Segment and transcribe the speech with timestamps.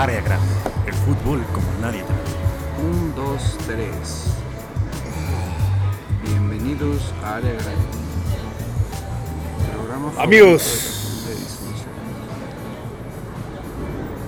[0.00, 0.46] Área Grande,
[0.86, 2.82] el fútbol como nadie te.
[2.82, 4.34] Un, dos, tres.
[6.24, 7.74] Bienvenidos a Área Grande.
[9.74, 11.26] Programa Amigos.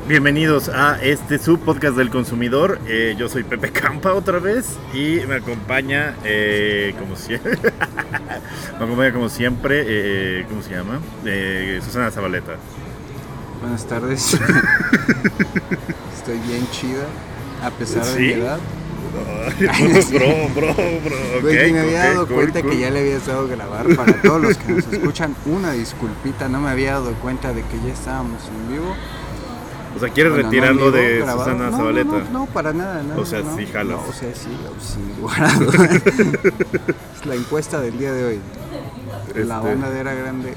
[0.04, 0.08] de.
[0.08, 2.78] Bienvenidos a este subpodcast del consumidor.
[2.86, 7.56] Eh, yo soy Pepe Campa otra vez y me acompaña, eh, como siempre,
[8.78, 11.00] me acompaña como siempre, eh, ¿cómo se llama?
[11.24, 12.58] Eh, Susana Zabaleta.
[13.62, 14.34] Buenas tardes.
[16.16, 17.06] Estoy bien chida,
[17.64, 18.20] a pesar de ¿Sí?
[18.22, 18.58] mi edad.
[20.12, 21.40] bro, bro, bro.
[21.42, 22.70] Güey, ok, ni me había ok, dado cool, cuenta cool.
[22.70, 23.94] que ya le habías dado grabar.
[23.96, 27.78] Para todos los que nos escuchan, una disculpita, no me había dado cuenta de que
[27.86, 28.94] ya estábamos en vivo.
[29.94, 31.38] O sea, ¿quieres Bueno, no retirarlo vivo, de grabado.
[31.44, 32.10] Susana No, Zabaleta?
[32.10, 33.96] No, no, no, para nada, no, O sea, no, sí jalas.
[33.98, 34.48] No, o sea, sí,
[34.80, 35.50] sin lugar.
[37.14, 38.40] Es la encuesta del día de hoy.
[39.34, 40.54] La Este, onda de era grande.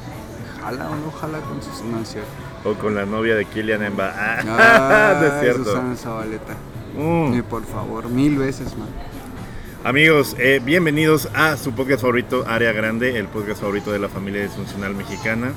[0.63, 1.97] ¿Jala o no jala con Susana?
[1.99, 2.29] No cierto.
[2.65, 4.17] O con la novia de Kylian Mbappé.
[4.17, 5.65] Ah, no es cierto.
[5.65, 6.55] Susana Zabaleta.
[6.97, 7.35] Mm.
[7.35, 8.89] Y por favor, mil veces más.
[9.83, 14.41] Amigos, eh, bienvenidos a su podcast favorito, Área Grande, el podcast favorito de la familia
[14.41, 15.51] disfuncional mexicana.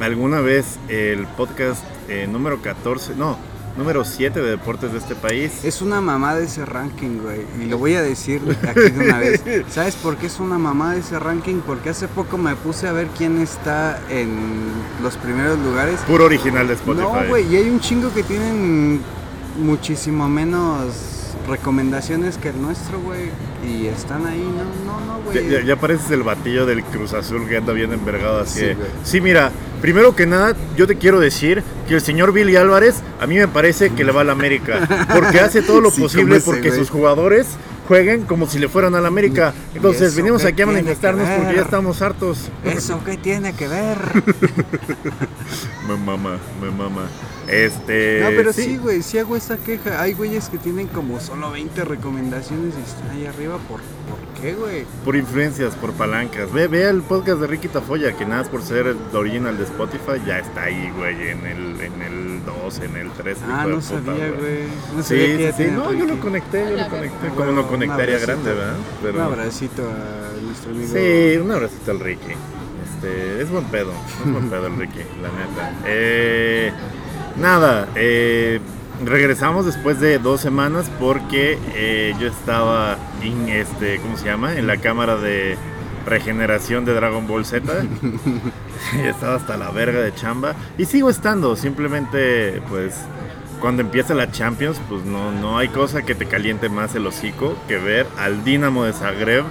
[0.00, 3.38] Alguna vez el podcast eh, número 14, no,
[3.76, 5.64] número 7 de deportes de este país.
[5.64, 7.40] Es una mamada ese ranking, güey.
[7.60, 9.42] Y lo voy a decir aquí de una vez.
[9.70, 11.60] ¿Sabes por qué es una mamada ese ranking?
[11.66, 14.30] Porque hace poco me puse a ver quién está en
[15.02, 16.00] los primeros lugares.
[16.06, 17.02] Puro original de Spotify.
[17.06, 19.00] No, güey, y hay un chingo que tienen
[19.58, 20.84] muchísimo menos
[21.48, 23.30] recomendaciones que el nuestro, güey.
[23.66, 24.40] Y están ahí,
[24.86, 25.48] no, no, no, güey.
[25.50, 28.60] ya- ya pareces el batillo del Cruz Azul que anda bien envergado así.
[28.60, 29.50] De, sí, mira,
[29.80, 33.48] primero que nada, yo te quiero decir que el señor Billy Álvarez a mí me
[33.48, 35.06] parece que le va a la América.
[35.14, 36.78] Porque hace todo lo Sí, posible porque güey.
[36.78, 37.46] sus jugadores
[37.90, 39.52] jueguen como si le fueran a la América.
[39.74, 42.48] Entonces, venimos aquí a manifestarnos porque ya estamos hartos.
[42.64, 43.98] ¿Eso qué tiene que ver?
[45.88, 47.08] Me mama, me mama.
[47.48, 48.20] Este.
[48.22, 50.00] No, pero sí, güey, sí hago esa queja.
[50.00, 53.58] Hay güeyes que tienen como solo 20 recomendaciones y están ahí arriba.
[53.68, 54.84] ¿Por, por qué, güey?
[55.04, 56.52] Por influencias, por palancas.
[56.52, 59.64] Ve, ve el podcast de Ricky Tafoya, que nada más por ser el original de
[59.64, 63.38] Spotify, ya está ahí, güey, en el, en el 2, en el 3.
[63.48, 64.58] Ah, no puta, sabía, güey.
[64.94, 65.64] No Sí, sabía que sí, ya sí.
[65.72, 67.28] No, yo lo conecté, yo lo conecté.
[67.30, 68.26] Como bueno, no un área abracito.
[68.26, 68.74] grande, ¿verdad?
[69.02, 70.88] Pero- Un abracito a nuestro amigo.
[70.92, 72.32] Sí, un abracito al Ricky.
[72.94, 73.92] Este, es buen pedo,
[74.24, 75.74] es buen pedo el Ricky, la neta.
[75.86, 76.72] Eh,
[77.40, 78.60] nada, eh,
[79.04, 84.54] regresamos después de dos semanas porque eh, yo estaba en este, ¿cómo se llama?
[84.56, 85.56] En la cámara de
[86.06, 87.72] regeneración de Dragon Ball Z.
[89.04, 92.94] estaba hasta la verga de chamba y sigo estando, simplemente pues
[93.60, 97.56] cuando empieza la Champions, pues no, no hay cosa que te caliente más el hocico
[97.68, 99.44] que ver al Dinamo de Zagreb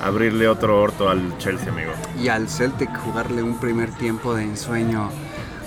[0.00, 1.92] abrirle otro orto al Chelsea, amigo.
[2.20, 5.10] Y al Celtic jugarle un primer tiempo de ensueño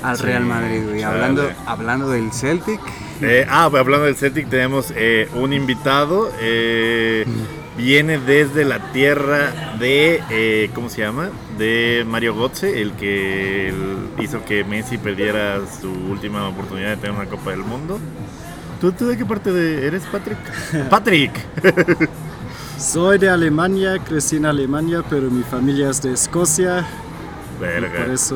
[0.04, 1.04] al Sí, Real Madrid, chale.
[1.06, 2.80] Hablando, hablando del Celtic,
[3.22, 6.30] Eh, ah, hablando del Celtic, tenemos eh, un invitado.
[6.42, 7.26] eh,
[7.78, 11.30] viene desde la tierra de, eh, ¿cómo se llama?
[11.58, 13.74] De Mario Götze, el que
[14.20, 18.00] hizo que Messi perdiera su última oportunidad de tener una Copa del Mundo.
[18.82, 20.38] ¿Tú, tú de qué parte de eres, Patrick?
[20.90, 21.32] Patrick.
[22.78, 26.86] Soy de Alemania, crecí en Alemania, pero mi familia es de Escocia.
[27.56, 28.14] y Por Verga.
[28.14, 28.36] eso,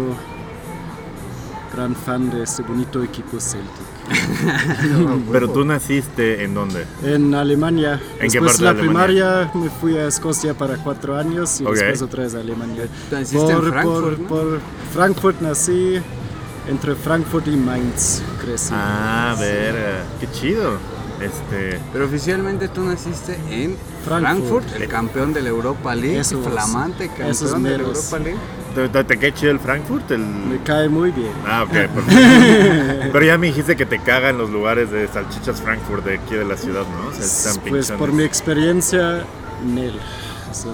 [1.75, 3.88] gran fan de este bonito equipo Celtic.
[5.31, 6.85] Pero tú naciste en dónde?
[7.03, 7.99] En Alemania.
[8.19, 9.05] ¿En qué después parte de la de Alemania?
[9.15, 12.87] primaria me fui a Escocia para cuatro años y después otra vez a Alemania.
[13.11, 14.27] naciste en Frankfurt, por, ¿no?
[14.27, 14.59] por
[14.93, 15.99] Frankfurt nací,
[16.67, 18.71] entre Frankfurt y Mainz crecí.
[18.73, 20.03] Ah, verga.
[20.19, 20.77] Qué chido.
[21.19, 21.77] Este.
[21.91, 24.63] pero oficialmente tú naciste en Frankfurt.
[24.63, 27.83] Frankfurt, el campeón de la Europa League, Esos- flamante campeón de la.
[27.83, 28.37] Europa League.
[28.75, 30.11] ¿Te, te, te cae chido el Frankfurt?
[30.11, 30.19] El...
[30.19, 31.31] Me cae muy bien.
[31.45, 33.09] Ah, ok, perfecto.
[33.13, 36.45] Pero ya me dijiste que te cagan los lugares de salchichas Frankfurt de aquí de
[36.45, 37.09] la ciudad, ¿no?
[37.09, 37.91] O sea, están Pues pinchones.
[37.99, 39.23] por mi experiencia,
[39.65, 39.93] Nel.
[40.51, 40.73] Son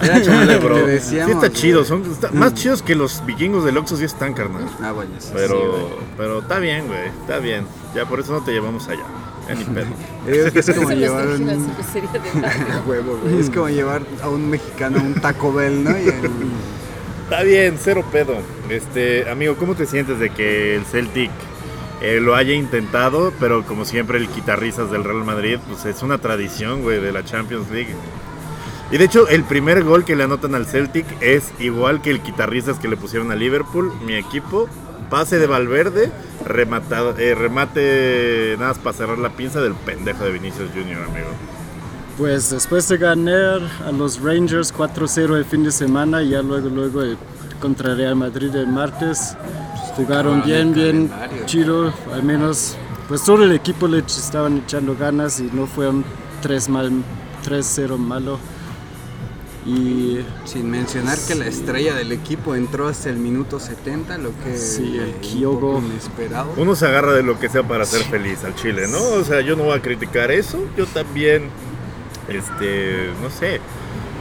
[0.00, 4.34] te sí está chido, son está- más chidos que los vikingos del Oxxo sí están,
[4.34, 4.66] carnal.
[4.82, 5.82] Ah, bueno, sí, sí, Pero, güey.
[6.18, 7.66] pero está bien, güey, está bien.
[7.94, 9.04] Ya por eso no te llevamos allá.
[9.56, 9.86] Ni pedo.
[10.54, 11.66] Es como llevar restringe la un...
[11.92, 12.82] cervecería de barrio.
[12.86, 13.38] huevo, güey.
[13.40, 15.90] Es como llevar a un mexicano a un Taco Bell, ¿no?
[15.92, 16.30] Y el-
[17.26, 18.36] Está bien, cero pedo.
[18.68, 21.32] Este, amigo, ¿cómo te sientes de que el Celtic
[22.00, 23.32] eh, lo haya intentado?
[23.40, 27.24] Pero como siempre, el quitarrisas del Real Madrid, pues es una tradición, güey, de la
[27.24, 27.92] Champions League.
[28.92, 32.20] Y de hecho, el primer gol que le anotan al Celtic es igual que el
[32.20, 34.68] quitarrisas que le pusieron a Liverpool, mi equipo.
[35.10, 36.12] Pase de Valverde,
[36.44, 41.30] rematado, eh, remate nada más para cerrar la pinza del pendejo de Vinicius Junior, amigo.
[42.18, 46.68] Pues después de ganar a los Rangers 4-0 el fin de semana y ya luego,
[46.70, 47.18] luego el
[47.60, 49.36] contra Real Madrid el martes,
[49.96, 51.10] jugaron bien, bien
[51.44, 52.76] chido, al menos
[53.08, 56.04] pues todo el equipo le estaban echando ganas y no fue un
[56.42, 56.90] 3 mal,
[57.46, 58.38] 3-0 malo.
[59.66, 64.56] Y Sin mencionar que la estrella del equipo entró hasta el minuto 70, lo que
[64.56, 65.72] Sí, el un Kyogo.
[65.74, 66.52] poco inesperado.
[66.56, 68.98] Uno se agarra de lo que sea para ser feliz al Chile, ¿no?
[69.02, 70.58] O sea, yo no voy a criticar eso.
[70.76, 71.48] Yo también,
[72.28, 73.60] este, no sé.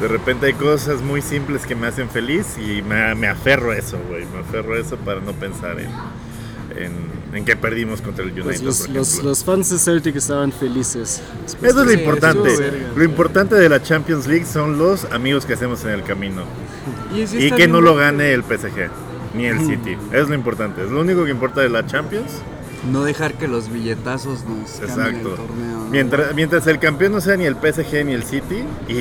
[0.02, 3.78] De repente hay cosas muy simples que me hacen feliz y me, me aferro a
[3.78, 4.25] eso, güey.
[4.25, 5.90] Me aferro a eso para no pensar en,
[6.78, 6.94] en,
[7.34, 10.52] en que perdimos contra el United, pues los, por los, los fans de Celtic estaban
[10.52, 11.22] felices.
[11.46, 12.50] Eso es lo Sí, importante.
[12.50, 12.88] estuvo verga.
[12.96, 16.44] Lo importante de la Champions League son los amigos que hacemos en el camino.
[17.16, 18.90] Y, Y que no lo gane el PSG,
[19.34, 19.98] ni el City.
[20.12, 20.84] Es lo importante.
[20.84, 22.31] Es lo único que importa de la Champions.
[22.92, 25.77] No dejar que los billetazos nos cambien el torneo.
[25.80, 25.86] ¿no?
[25.89, 28.94] Mientras, mientras el campeón no sea ni el PSG ni el City y,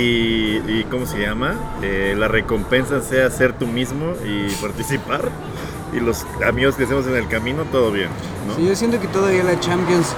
[0.66, 1.54] y ¿cómo se llama?
[1.82, 5.30] Eh, la recompensa sea ser tú mismo y participar
[5.92, 8.08] y los amigos que hacemos en el camino, todo bien,
[8.48, 8.56] ¿no?
[8.56, 10.14] Sí, yo siento que todavía la Champions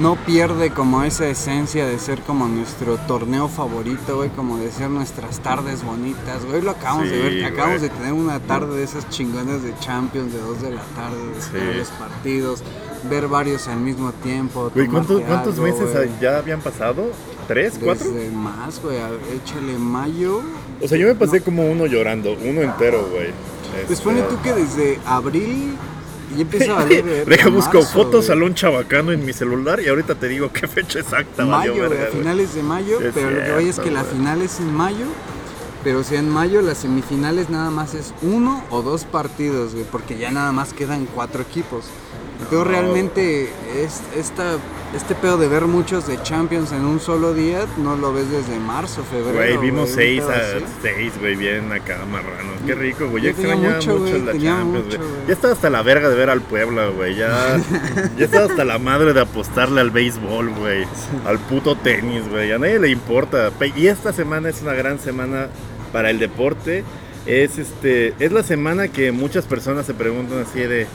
[0.00, 4.90] no pierde como esa esencia de ser como nuestro torneo favorito, güey, como de ser
[4.90, 6.60] nuestras tardes bonitas, güey.
[6.62, 7.90] Lo acabamos de ver, acabamos güey.
[7.90, 11.40] de tener una tarde de esas chingonas de Champions de 2 de la tarde, de
[11.72, 11.78] Sí.
[11.78, 12.62] los partidos,
[13.08, 14.70] ver varios al mismo tiempo.
[14.74, 16.10] Güey, ¿cuántos, tomarte cuántos algo, meses güey.
[16.20, 17.10] ya habían pasado?
[17.46, 17.74] ¿Tres?
[17.82, 18.06] ¿Cuatro?
[18.32, 18.98] Más, güey,
[19.36, 20.42] échale mayo.
[20.80, 23.32] O sea, yo me pasé como uno llorando, uno entero, güey.
[23.86, 25.76] Pues Este, pone tú que desde abril
[26.36, 30.28] y empieza a verga Deja busco fotos un chabacano en mi celular y ahorita te
[30.28, 33.68] digo qué fecha exacta mayo, güey, a finales de mayo, Es pero lo que voy
[33.68, 35.06] es que la final es en mayo,
[35.82, 40.16] pero si en mayo las semifinales nada más es uno o dos partidos, güey, porque
[40.16, 41.86] ya nada más quedan cuatro equipos.
[42.50, 42.64] No.
[42.64, 44.56] realmente es, esta,
[44.94, 48.58] este pedo de ver muchos de Champions en un solo día no lo ves desde
[48.58, 49.34] marzo, febrero.
[49.34, 50.64] Güey, vimos seis a así.
[50.82, 52.54] seis, güey, bien acá marranos.
[52.66, 53.24] Qué rico, güey.
[53.24, 55.10] Yo Ya extrañaba mucho, mucho, güey, la Champions, mucho, güey.
[55.26, 57.16] Ya estaba hasta la verga de ver al Puebla, güey.
[57.16, 57.56] Ya,
[58.18, 60.84] ya estaba hasta la madre de apostarle al béisbol, güey.
[61.26, 62.52] Al puto tenis, güey.
[62.52, 63.50] A nadie le importa.
[63.76, 65.48] Y esta semana es una gran semana
[65.92, 66.84] para el deporte.
[67.26, 70.86] Es este, es la semana que muchas personas se preguntan así de.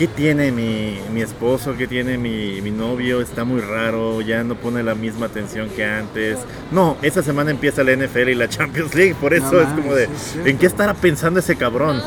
[0.00, 1.74] ¿Qué tiene mi, mi esposo?
[1.76, 3.20] ¿Qué tiene mi, mi novio?
[3.20, 6.38] Está muy raro, ya no pone la misma atención que antes.
[6.72, 9.94] No, esta semana empieza la NFL y la Champions League, por eso No es como
[9.94, 10.38] de, es.
[10.42, 12.00] ¿en qué estará pensando ese cabrón?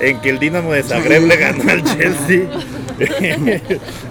[0.00, 2.50] En que el Dinamo de Zagreb le ganó al Chelsea.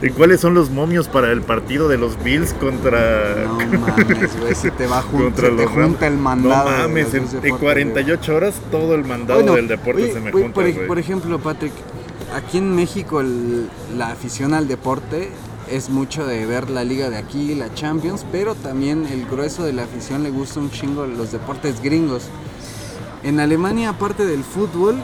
[0.02, 4.56] ¿Y cuáles son los momios para el partido de los Bills contra No mames, güey,
[4.56, 6.72] se te va contra se te junta el mandado.
[6.72, 10.22] No mames, en, en deportes, 48 horas todo el mandado Bueno, del deporte oye, se
[10.22, 11.74] me güey, junta, por, por ejemplo, Patrick,
[12.36, 15.32] aquí en México el- la afición al deporte
[15.70, 19.74] es mucho de ver la liga de aquí, la Champions, pero también el grueso de
[19.74, 22.24] la afición le gusta un chingo los deportes gringos.
[23.24, 24.96] En Alemania, aparte del fútbol,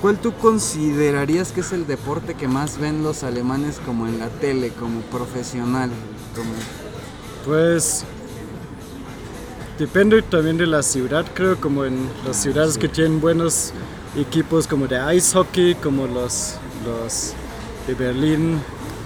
[0.00, 4.28] ¿cuál tú considerarías que es el deporte que más ven los alemanes como en la
[4.28, 5.90] tele, como profesional?
[6.34, 6.50] Como...
[7.44, 8.04] Pues
[9.78, 13.72] depende también de la ciudad, creo, como en las ciudades que tienen buenos
[14.16, 16.54] equipos como de ice hockey, como los,
[16.86, 17.32] los
[17.86, 18.60] de Berlín,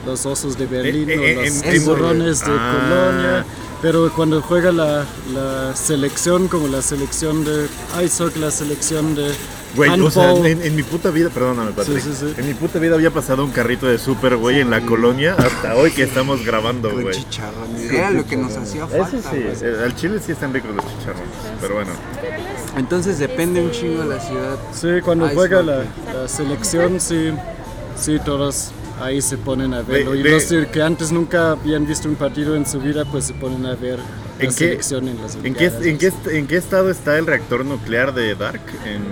[0.06, 2.72] los Osos de Berlín Eh, eh, o los en- en- Tiburones de Ah.
[2.88, 3.44] Colonia.
[3.82, 7.66] Pero cuando juega la, la selección, como la selección de
[8.04, 9.32] ice hockey, la selección de
[9.74, 12.00] Güey, o sea, en, en mi puta vida, perdóname, Patrick.
[12.02, 12.34] Sí, sí, sí.
[12.36, 15.76] En mi puta vida había pasado un carrito de súper, güey, en la colonia hasta
[15.76, 17.14] hoy que estamos grabando, güey.
[17.14, 17.88] chicharrones.
[17.90, 19.30] Era lo que nos hacía Eso falta.
[19.30, 19.72] sí, güey.
[19.72, 21.28] eh, al chile sí están ricos los chicharrones,
[21.60, 21.92] pero bueno.
[22.76, 24.56] Entonces depende un chingo de la ciudad.
[24.74, 27.30] Sí, cuando Ice juega la, la selección, sí,
[28.00, 30.12] sí, todos ahí se ponen a verlo.
[30.12, 33.24] Ve- y los de- que antes nunca habían visto un partido en su vida, pues
[33.24, 36.46] se ponen a ver la ¿En qué, selección en las en, qué, en, qué, en
[36.46, 38.60] qué estado está el reactor nuclear de Dark?
[38.84, 39.02] ¿En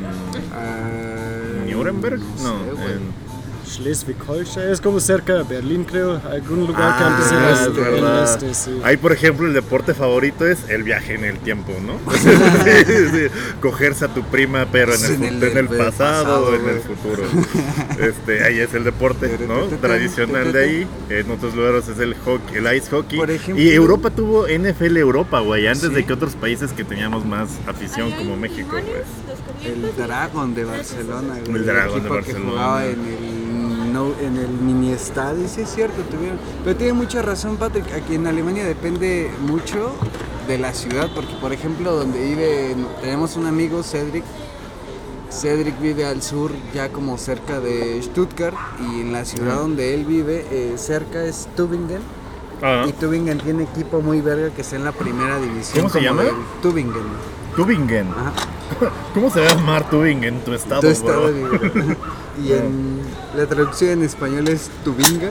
[0.53, 2.19] Ah, Nuremberg?
[2.37, 2.93] sé, No, güey.
[2.93, 3.28] en...
[3.69, 6.21] Schleswig-Holstein, es como cerca de Berlín, creo.
[6.31, 8.81] Algún lugar que antes Ah, era es el- el este, sí.
[8.83, 11.99] Ahí, por ejemplo, el deporte favorito es el viaje en el tiempo, ¿no?
[12.19, 13.27] Sí, sí.
[13.61, 16.77] Cogerse a tu prima, pero en el, En el- en el pasado o en pasado,
[16.77, 17.23] el futuro.
[17.99, 19.67] Este, ahí es el deporte, ¿no?
[19.79, 20.87] Tradicional de ahí.
[21.11, 23.19] En otros lugares es el hockey, el ice hockey.
[23.19, 25.95] Por ejemplo- y Europa tuvo NFL Europa, güey, antes Sí.
[25.95, 28.85] de que otros países que teníamos más afición como México, güey.
[29.65, 31.57] El Dragon de Barcelona, güey.
[31.57, 32.45] El Dragon de Barcelona.
[32.45, 33.38] que jugaba en el,
[33.99, 36.39] no- en el mini estadio, sí es cierto, tuvieron.
[36.65, 37.93] Pero tiene mucha razón, Patrick.
[37.93, 39.93] Aquí en Alemania depende mucho
[40.47, 44.25] de la ciudad, porque por ejemplo, donde vive, tenemos un amigo, Cedric.
[45.31, 50.05] Cedric vive al sur, ya como cerca de Stuttgart, y en la ciudad donde él
[50.07, 52.01] vive, eh, cerca es Tübingen.
[52.63, 55.83] Ah, Y Tübingen tiene equipo muy verga que está en la primera división.
[55.83, 56.23] ¿Cómo se llama?
[56.63, 56.95] Tübingen.
[57.55, 58.09] Tübingen.
[58.11, 58.33] Ajá.
[59.15, 61.31] ¿Cómo se va a llamar Tübingen, tu estado, Tu estado
[62.43, 63.01] y en
[63.37, 65.31] la traducción en español es Tubinga.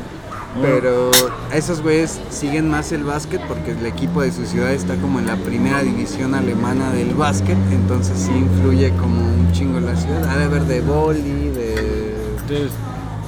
[0.61, 1.11] Pero
[1.53, 5.27] esos güeyes siguen más el básquet porque el equipo de su ciudad está como en
[5.27, 10.23] la primera división alemana del básquet, entonces sí influye como un chingo la ciudad.
[10.27, 12.15] Ha de haber de boli, de...
[12.47, 12.69] De,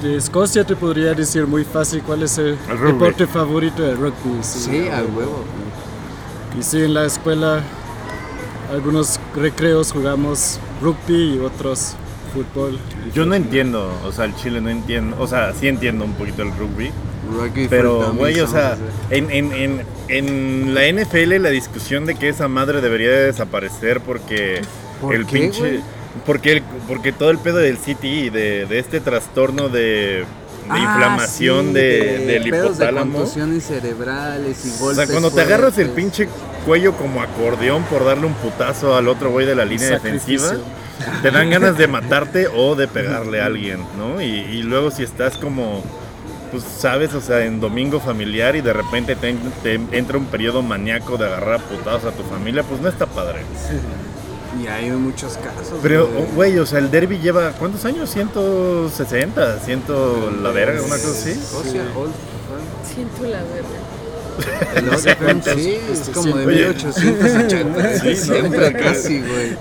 [0.02, 4.42] de Escocia te podría decir muy fácil cuál es el, El deporte favorito de rugby.
[4.42, 5.44] Sí, al huevo.
[6.58, 7.62] Y sí, en la escuela
[8.70, 11.94] algunos recreos jugamos rugby y otros
[12.32, 12.78] fútbol.
[13.14, 16.42] Yo no entiendo, o sea, el Chile no entiendo, o sea, sí entiendo un poquito
[16.42, 16.90] el rugby,
[17.32, 18.76] Rugby pero, güey, o sea,
[19.10, 24.00] en, en, en, en la NFL la discusión de que esa madre debería de desaparecer
[24.00, 24.62] porque
[25.00, 25.80] ¿Por el qué, pinche...
[26.26, 30.24] Porque, el- porque todo el pedo del CTI, de, de este trastorno de, de
[30.68, 33.12] Ah, inflamación sí, de, del pedos de hipotálamo.
[33.18, 36.28] contusiones cerebrales y O golpes sea, cuando te agarras el pinche
[36.64, 40.52] cuello como acordeón por darle un putazo al otro güey de la línea defensiva,
[41.22, 44.20] te dan ganas de matarte o de pegarle a alguien, ¿no?
[44.20, 45.82] Y, y luego si estás como,
[46.50, 50.26] pues sabes, o sea, en domingo familiar y de repente te, en- te entra un
[50.26, 53.40] periodo maníaco de agarrar a putazos a tu familia, pues no está padre.
[54.62, 55.78] Y hay muchos casos.
[55.80, 56.22] Pero, güey.
[56.22, 58.10] oh, güey, o sea, el derby lleva, ¿cuántos años?
[58.10, 59.82] 160, 100
[60.42, 61.30] la verga, una cosa así.
[61.54, 62.12] Old
[62.84, 63.68] Siento la verga.
[64.40, 64.98] Firm.
[64.98, 65.54] sé cuántos.
[65.54, 66.68] Sí, es como de Oye.
[66.68, 67.98] 1880.
[68.00, 68.16] Sí.
[68.16, 69.56] Siempre casi, güey.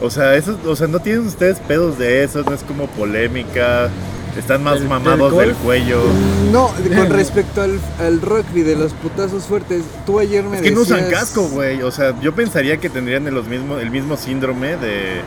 [0.00, 3.88] O sea, eso, o sea, no tienen ustedes pedos de eso, no es como polémica,
[4.36, 6.02] están más ¿Del- mamados del cuello.
[6.50, 10.70] No, con respecto al, al rugby de los putazos fuertes, tú ayer me Es que
[10.70, 11.82] no usan decías- casco, güey.
[11.82, 15.20] O sea, yo pensaría que tendrían el, los mismo, el mismo síndrome de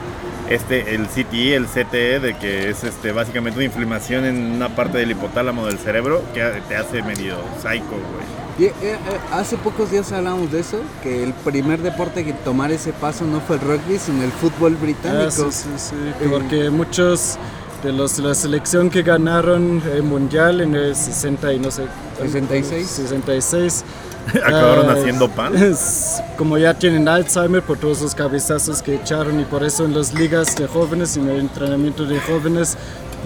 [0.50, 4.97] este, el CTE, el CTE, de que es este básicamente una inflamación en una parte
[5.00, 8.35] del hipotálamo del cerebro que te hace medio psycho, güey.
[8.57, 8.97] Y, eh, eh,
[9.33, 13.41] hace pocos días hablábamos de eso, que el primer deporte que tomar ese paso no
[13.41, 15.47] fue el rugby, sino el fútbol británico.
[15.47, 15.95] Ah, sí, sí, sí,
[16.29, 17.38] porque muchos
[17.85, 21.83] de los la selección que ganaron el mundial en el 60 y no sé
[22.19, 22.87] 66.
[22.87, 23.83] 66
[24.43, 25.55] Acabaron ah, haciendo pan.
[25.55, 29.93] es- como ya tienen Alzheimer por todos los cabezazos que echaron y por eso en
[29.95, 32.75] las ligas de jóvenes y en el entrenamiento de jóvenes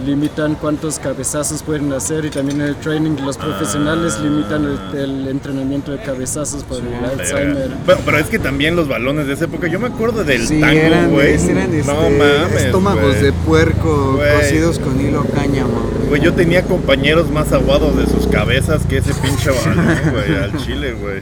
[0.05, 4.97] limitan cuántos cabezazos pueden hacer y también en el training de los profesionales limitan el,
[4.99, 7.69] el entrenamiento de cabezazos por el Alzheimer.
[7.85, 10.59] Pero, pero es que también los balones de esa época, yo me acuerdo del Sí,
[10.59, 11.33] tango, eran, güey.
[11.49, 12.61] eran este, no mames.
[12.63, 13.21] estómagos güey.
[13.23, 14.35] de puerco Güey.
[14.37, 15.69] cocidos con hilo cáñamo.
[15.97, 16.07] güey.
[16.09, 20.57] Güey, yo tenía compañeros más aguados de sus cabezas que ese pinche balón, güey, al
[20.57, 21.21] chile, güey.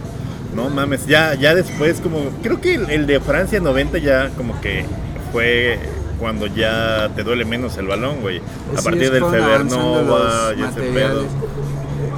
[0.55, 4.59] No mames, ya, ya después como, creo que el, el de Francia 90 ya como
[4.61, 4.85] que
[5.31, 5.77] fue
[6.19, 8.37] cuando ya te duele menos el balón, güey.
[8.75, 9.33] A Sí, partir del los
[10.57, 11.25] y ese pedo.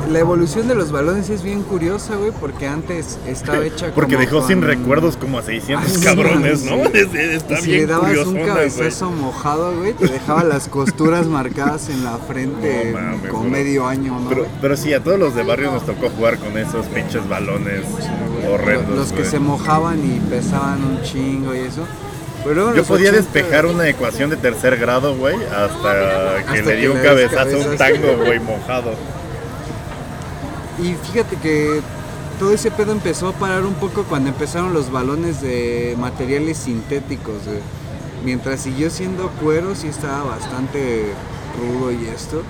[0.10, 4.26] La evolución de los balones es bien curiosa, güey, porque antes estaba hecha Porque como
[4.26, 6.66] dejó sin recuerdos como a 600 Ay, sí, cabrones, sí.
[6.70, 6.76] ¿no?
[6.86, 11.28] Es- Está Y si bien le dabas un cabezazo mojado, güey, te dejaba las costuras
[11.28, 13.50] marcadas en la frente No mames, con bro.
[13.52, 14.30] medio año, ¿no?
[14.30, 17.84] Pero, pero sí, a todos los de barrio nos tocó jugar con esos pinches balones
[18.52, 18.96] horrendos.
[18.98, 21.82] los que se mojaban y pesaban un chingo y eso.
[22.44, 26.88] Pero Yo podía 80, despejar una ecuación de tercer grado, güey, hasta que le di
[26.88, 28.94] un cabezazo a un tango, güey, mojado.
[30.82, 31.82] Y fíjate que
[32.40, 37.46] todo ese pedo empezó a parar un poco cuando empezaron los balones de materiales sintéticos.
[37.46, 37.60] güey.
[38.24, 41.14] Mientras siguió siendo cuero, sí estaba bastante
[41.58, 42.44] rudo y esto.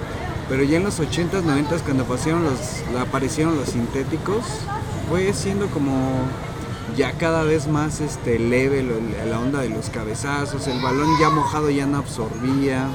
[0.48, 4.44] Pero ya en los 80s, 90s, cuando aparecieron los, aparecieron los sintéticos,
[5.10, 6.22] fue siendo como
[7.00, 10.68] ya cada vez más este, leve lo- la onda de los cabezazos.
[10.68, 12.88] El balón ya mojado ya no absorbía.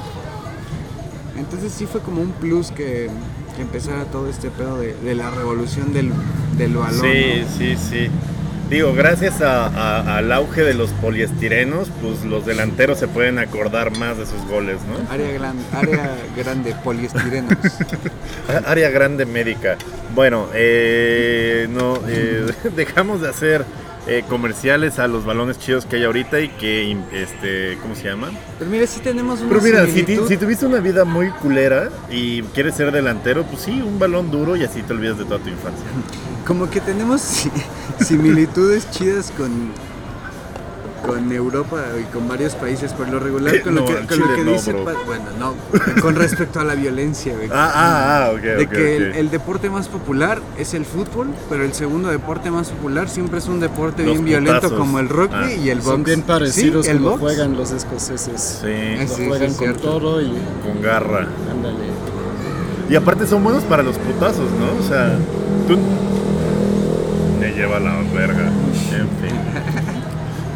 [1.37, 3.09] Entonces sí fue como un plus que,
[3.55, 6.11] que empezara todo este pedo de, de la revolución del,
[6.55, 7.01] del balón.
[7.01, 7.57] Sí, ¿no?
[7.57, 8.07] sí, sí.
[8.69, 13.97] Digo, gracias a- a- al auge de los poliestirenos, pues los delanteros se pueden acordar
[13.97, 15.11] más de sus goles, ¿no?
[15.11, 17.53] Área, gran, área grande, poliestirenos.
[18.67, 19.77] Área grande médica.
[20.13, 23.65] Bueno, eh, no, eh, dejamos de hacer
[24.07, 28.29] eh, comerciales a los balones chidos que hay ahorita y que, este, ¿cómo se llama?
[28.59, 31.89] Pero mira, sí tenemos una Pero mira, si, ti- si tuviste una vida muy culera
[32.11, 35.39] y quieres ser delantero, pues sí, un balón duro y así te olvidas de toda
[35.39, 35.83] tu infancia.
[36.45, 37.51] Como que tenemos si-
[38.05, 39.49] similitudes chidas con,
[41.05, 44.19] con Europa y con varios países, por lo regular, con No, lo que, al con
[44.19, 44.71] lo que no, dice...
[44.73, 44.83] bro.
[45.05, 45.53] Bueno, no,
[46.01, 47.49] con respecto a la violencia, güey.
[47.51, 51.73] Ah, ah, ah, ok, de que el, deporte más popular es el fútbol, pero el
[51.73, 55.51] segundo deporte más popular siempre es un deporte Los bien violento como el rugby Ah.
[55.51, 55.87] y el box.
[55.89, 57.21] Son bien parecidos Sí, el como box.
[57.21, 58.59] juegan los escoceses.
[58.61, 58.67] Sí,
[58.99, 59.89] Ah, Lo sí, juegan sí, con cierto.
[59.89, 60.27] todo y
[60.63, 61.27] con garra.
[61.51, 61.85] ándale.
[62.89, 64.83] Y aparte son buenos para los putazos, ¿no?
[64.83, 65.17] O sea,
[65.67, 65.77] tú...
[67.39, 68.43] Me lleva la verga.
[68.91, 69.35] En fin.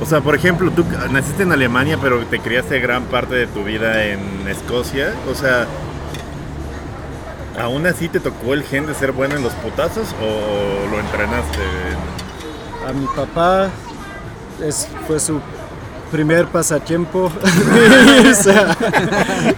[0.02, 3.64] O sea, por ejemplo, tú naciste en Alemania, pero te criaste gran parte de tu
[3.64, 5.14] vida en Escocia.
[5.30, 5.68] O sea,
[7.60, 11.60] ¿Aún así te tocó el gen de ser bueno en los putazos o lo entrenaste?
[12.88, 13.70] A mi papá
[14.64, 15.42] es, fue su
[16.12, 17.32] primer pasatiempo
[18.26, 18.76] irse, a,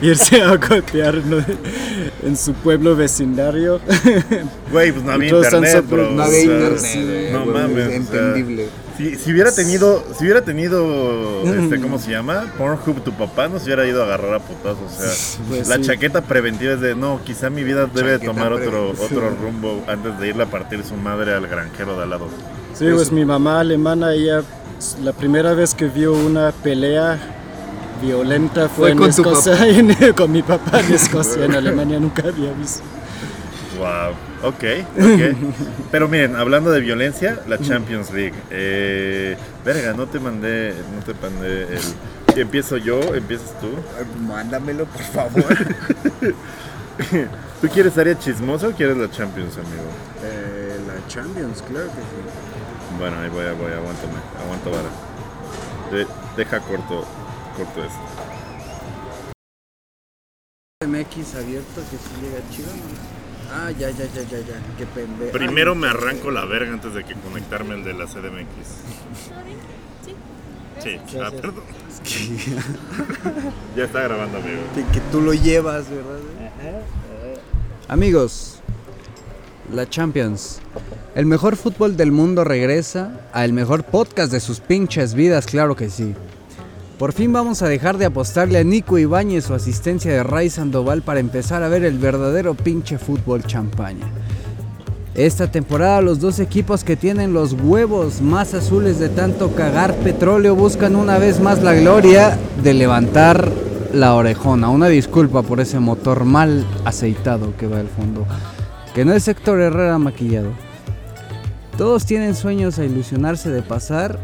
[0.01, 1.37] irse a golpear ¿no?
[2.23, 3.79] en su pueblo vecindario.
[4.71, 6.11] Güey, pues no había internet, bro.
[6.11, 6.39] No o había
[6.77, 7.71] sea, internet, No mames.
[7.71, 8.67] o sea, entendible.
[8.97, 12.51] si, si hubiera tenido, si hubiera tenido, este, ¿cómo se llama?
[12.57, 14.79] Pornhub, tu papá no se hubiera ido a agarrar a putazos.
[14.85, 15.81] O sea, Pues la sí.
[15.83, 20.19] chaqueta preventiva es de, no, quizá mi vida debe Chaqueta tomar otro, otro rumbo antes
[20.19, 22.27] de irle a partir su madre al granjero de al lado.
[22.73, 24.41] Sí, pues mi mamá alemana, ella
[25.03, 27.17] la primera vez que vio una pelea
[28.01, 31.99] violenta fue, Fue en con tu Escocia, en- con mi papá en Escocia, en Alemania
[31.99, 32.81] nunca había visto.
[33.77, 34.63] Wow, ok,
[34.99, 35.37] ok.
[35.91, 38.33] Pero miren, hablando de violencia, la Champions League.
[38.51, 39.35] Eh,
[39.65, 41.81] verga, no te mandé, no te mandé el...
[42.41, 43.67] Empiezo yo, empiezas tú.
[44.25, 45.43] Mándamelo, por favor.
[47.61, 49.83] ¿Tú quieres área chismosa o quieres la Champions, amigo?
[50.23, 52.40] Eh, la Champions, claro que sí.
[53.01, 54.89] Bueno, ahí voy, voy, aguántame, aguanto vara.
[55.91, 56.05] De-
[56.37, 57.03] deja corto,
[57.57, 57.99] corto esto.
[60.87, 63.55] MX abierto que sí llega chido, ¿no?
[63.55, 64.61] Ah, ya, ya, ya, ya, ya.
[64.77, 65.31] Qué pendejo.
[65.31, 68.67] Primero me arranco la verga antes de que conectarme el de la CDMX.
[70.77, 71.63] Sí, ah, perdón.
[73.75, 74.61] ya está grabando, amigo.
[74.75, 76.19] Que, que tú lo llevas, ¿verdad?
[77.87, 78.60] Amigos,
[79.73, 80.59] la Champions.
[81.15, 85.75] El mejor fútbol del mundo regresa a el mejor podcast de sus pinches vidas, claro
[85.75, 86.13] que sí.
[86.97, 91.01] Por fin vamos a dejar de apostarle a Nico Ibáñez su asistencia de Ray Sandoval
[91.01, 94.05] para empezar a ver el verdadero pinche fútbol champaña.
[95.15, 100.55] Esta temporada los dos equipos que tienen los huevos más azules de tanto cagar petróleo
[100.55, 103.51] buscan una vez más la gloria de levantar
[103.93, 104.69] la orejona.
[104.69, 108.25] Una disculpa por ese motor mal aceitado que va al fondo.
[108.93, 110.51] Que no es Héctor Herrera maquillado.
[111.77, 114.19] Todos tienen sueños a ilusionarse de pasar,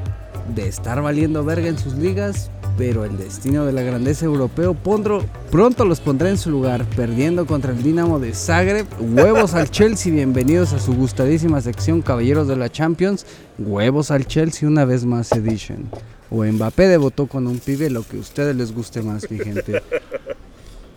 [0.53, 5.23] de estar valiendo verga en sus ligas, pero el destino de la grandeza europeo pondro-
[5.49, 8.85] pronto los pondrá en su lugar, perdiendo contra el Dinamo de Zagreb.
[8.99, 13.25] Huevos al Chelsea, bienvenidos a su gustadísima sección Caballeros de la Champions.
[13.57, 15.89] Huevos al Chelsea una vez más edition.
[16.29, 19.81] O Mbappé debutó con un pibe, lo que a ustedes les guste más, mi gente.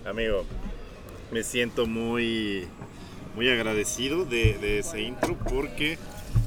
[0.05, 0.43] Amigo,
[1.33, 2.67] me siento muy,
[3.35, 5.99] muy agradecido de, de ese intro porque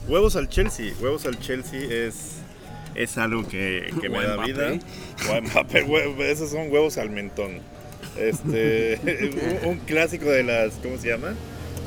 [0.08, 2.38] huevos al Chelsea, huevos al Chelsea es,
[2.96, 4.72] es algo que, que me da vida.
[5.42, 7.60] Mbappé, hue- esos son huevos al mentón.
[8.18, 9.00] Este,
[9.64, 11.34] un, un clásico de las, ¿cómo se llama?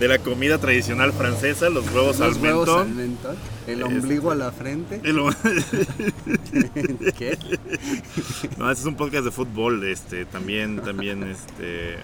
[0.01, 2.97] De la comida tradicional francesa, los huevos al Los huevos al mentón.
[2.97, 3.85] mentón, el Este.
[3.95, 5.01] ombligo a la frente.
[5.13, 5.31] Lo-
[7.19, 7.39] ¿Qué?
[8.59, 11.97] No, este es un podcast de fútbol, este, también, también, este,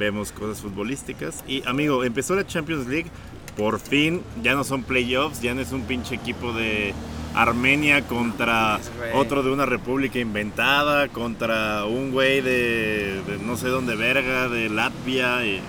[0.00, 1.44] vemos cosas futbolísticas.
[1.46, 3.10] Y amigo, empezó la Champions League,
[3.56, 6.92] por fin, ya no son playoffs, ya no es un pinche equipo de
[7.34, 8.80] Armenia contra
[9.14, 14.68] otro de una república inventada, contra un güey de, de no sé dónde verga, de
[14.68, 15.46] Latvia.
[15.46, 15.60] Y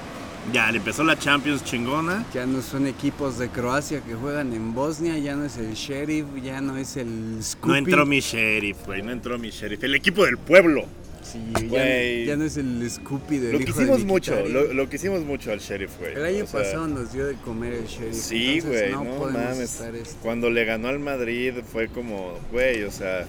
[0.53, 2.25] ya, le empezó la Champions chingona.
[2.33, 6.25] Ya no son equipos de Croacia que juegan en Bosnia, ya no es el Sheriff,
[6.43, 7.67] ya no es el Scoopy.
[7.67, 9.83] No entró mi sheriff, güey, no entró mi sheriff.
[9.83, 10.85] El equipo del pueblo.
[11.31, 15.23] Sí, ya, no es el Scoopy del Lo hijo quisimos de mucho, lo, lo quisimos
[15.23, 16.13] mucho al sheriff, güey.
[16.13, 18.15] El año O sea, pasado nos dio de comer el Sheriff.
[18.15, 19.81] Sí, güey, no, mames.
[20.21, 23.25] Cuando le ganó al Madrid fue como, güey, o sea,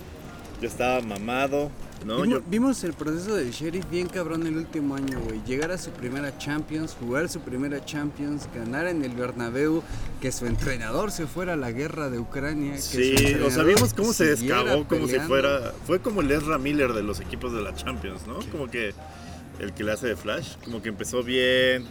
[0.60, 1.70] yo estaba mamado,
[2.04, 2.22] ¿no?
[2.22, 5.42] Vimos, Yo, vimos el proceso del Sheriff bien cabrón el último año, güey.
[5.46, 9.82] Llegar a su primera Champions, jugar su primera Champions, ganar en el Bernabéu,
[10.20, 12.72] que su entrenador se fuera a la guerra de Ucrania.
[12.72, 16.58] que sí, o sea, vimos cómo se descagó como si fuera, fue como el Ezra
[16.58, 18.38] Miller de los equipos de la Champions, ¿no?
[18.50, 18.94] Como que
[19.58, 21.86] el que le hace de Flash, como que empezó bien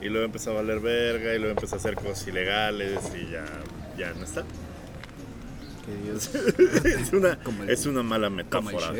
[0.00, 3.44] y luego empezó a valer verga y luego empezó a hacer cosas ilegales y ya,
[3.96, 4.44] ya no está.
[6.04, 6.30] Dios-
[6.84, 8.92] es, una, el- es una mala metáfora.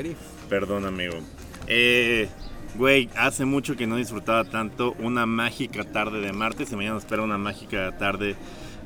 [0.49, 1.15] Perdón, amigo.
[1.67, 2.29] Eh,
[2.77, 7.23] güey, hace mucho que no disfrutaba tanto una mágica tarde de martes y mañana espera
[7.23, 8.37] una mágica tarde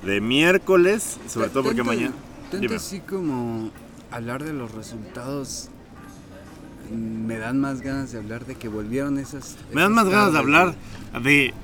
[0.04, 2.14] de miércoles, sobre todo porque Tanto- mañana...
[2.50, 3.70] Tanto así como
[4.10, 5.70] hablar de los resultados
[6.92, 9.56] mm, me dan más ganas de hablar de que volvieron esas.
[9.72, 10.74] Me dan más ganas de hablar
[11.22, 11.54] de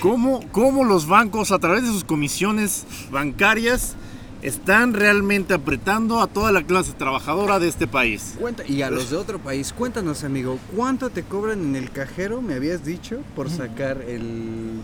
[0.00, 3.94] cómo, cómo los bancos a través de sus comisiones bancarias
[4.42, 8.34] están realmente apretando a toda la clase trabajadora de este país.
[8.38, 12.42] Cuenta, y a los de otro país, cuéntanos amigo, ¿cuánto te cobran en el cajero,
[12.42, 14.82] me habías dicho, por sacar el...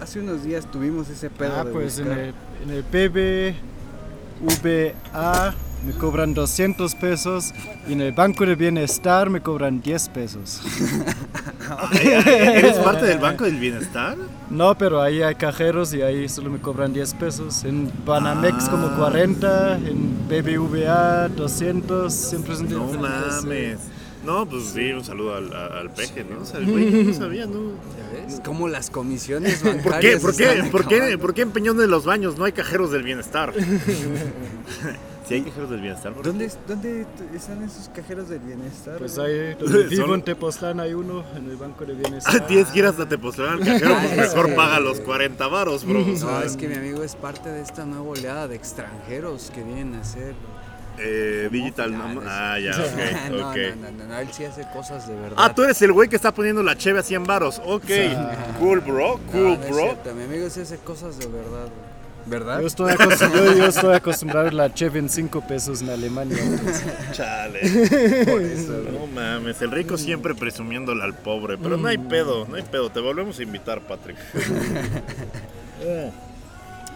[0.00, 2.82] Hace unos días tuvimos ese pedo Ah, de pues en el, en el
[4.42, 5.54] BBVA
[5.86, 7.52] me cobran 200 pesos
[7.88, 10.60] y en el banco de bienestar me cobran 10 pesos.
[12.02, 14.16] ¿Eres parte del Banco del Bienestar?
[14.50, 17.64] No, pero ahí hay cajeros y ahí solo me cobran 10 pesos.
[17.64, 18.70] En Banamex Ah.
[18.70, 23.40] como 40, en BBVA 200, siempre son No diferentes, eh.
[23.42, 23.78] mames.
[24.24, 26.40] No, pues sí, un saludo al, peje, ¿no?
[26.42, 27.60] O sea, el güey no sabía, ¿no?
[27.96, 28.40] ¿Ya ves?
[28.44, 30.16] Como las comisiones ¿Por qué?
[30.16, 30.64] ¿Por qué?
[30.70, 31.16] ¿Por qué?
[31.18, 33.52] ¿Por qué en Peñón de los Baños no hay cajeros del bienestar?
[35.26, 36.12] sí hay cajeros del bienestar.
[36.12, 36.28] ¿por qué?
[36.28, 38.98] ¿Dónde, ¿Dónde están esos cajeros del bienestar?
[38.98, 42.40] Pues ahí donde vivo en Tepoztlán hay uno, en el banco de bienestar.
[42.42, 45.46] Ah, tienes que ir hasta Tepoztlán al cajero, Ah, pues es mejor paga los 40
[45.48, 46.00] varos, bro.
[46.00, 49.94] No, es que mi amigo es parte de esta nueva oleada de extranjeros que vienen
[49.94, 50.34] a hacer.
[50.98, 52.22] eh, digital, ¿no?
[52.26, 55.36] Ah, ya, ok, no, no, no, no, él sí hace cosas de verdad.
[55.38, 57.60] Ah, tú eres el güey que está poniendo la cheve a 100 varos.
[57.66, 57.84] Ok,
[58.58, 59.74] cool, bro, cool, bro.
[59.76, 61.68] cierto, mi amigo sí hace cosas de verdad.
[62.28, 62.60] ¿Verdad?
[62.60, 66.36] Yo estoy, acostum- yo, yo estoy acostumbrado a la cheve en 5 pesos en Alemania.
[67.12, 67.60] Chale.
[68.92, 71.56] no mames, el rico siempre presumiéndole al pobre.
[71.56, 72.90] Pero no hay pedo, no hay pedo.
[72.90, 74.16] Te volvemos a invitar, Patrick.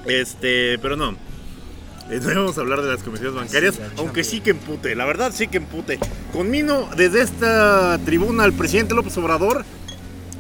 [0.07, 1.11] este, pero no.
[2.11, 5.31] Eh, No íbamos a hablar de las comisiones bancarias, aunque sí que empute, la verdad
[5.33, 6.01] sí que empute.
[6.33, 9.65] Conmino desde esta tribuna al presidente López Obrador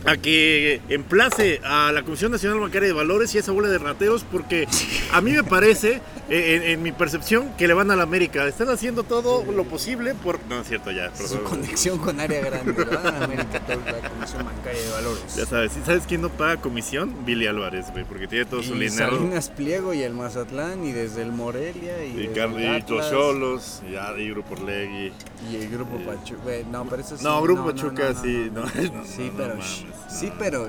[0.04, 4.24] a que emplace a la Comisión Nacional Bancaria de Valores y esa bola de rateros
[4.30, 4.66] porque
[5.12, 8.46] a mí me parece, en, en mi percepción, que le van a la América.
[8.46, 10.38] Están haciendo todo lo posible por...
[10.48, 11.14] No, es cierto, ya.
[11.14, 11.50] Su perdón.
[11.50, 13.22] conexión con área grande, ¿verdad?
[13.24, 15.36] América, toda la Comisión Bancaria de Valores.
[15.36, 17.24] Ya sabes, ¿sí ¿sabes quién no paga comisión?
[17.26, 19.16] Billy Álvarez, güey, porque tiene todo su y dinero.
[19.16, 24.30] Salinas Pliego y el Mazatlán y desde el Morelia y, Y Carlitos Cholos, y, y
[24.30, 25.12] Grupo Orlegui.
[25.50, 26.40] y el Grupo Pachuca.
[26.44, 27.24] güey, No, pero eso sí.
[27.24, 28.68] No, Grupo no, Pachuca no, sí, no.
[29.04, 29.48] Sí, pero.
[29.56, 30.66] mames, sí, pero.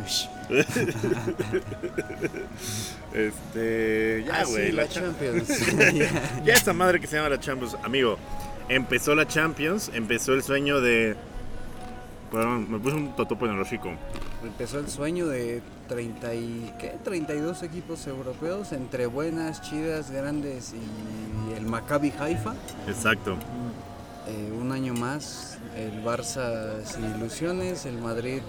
[3.13, 5.50] Este, ya, Ah, güey, sí, la la cha- Champions.
[6.45, 6.53] Ya.
[6.53, 8.17] Esa madre que se llama la Champions, amigo.
[8.69, 11.15] Empezó la Champions, empezó el sueño de.
[12.31, 13.91] Perdón, me puse un totopo en el hocico.
[14.43, 16.95] Empezó el sueño de 30 y, ¿qué?
[17.03, 22.53] 32 equipos europeos entre buenas, chidas, grandes y el Maccabi Haifa.
[22.87, 23.37] Exacto.
[24.27, 28.41] Eh, un año más, el Barça sin ilusiones, el Madrid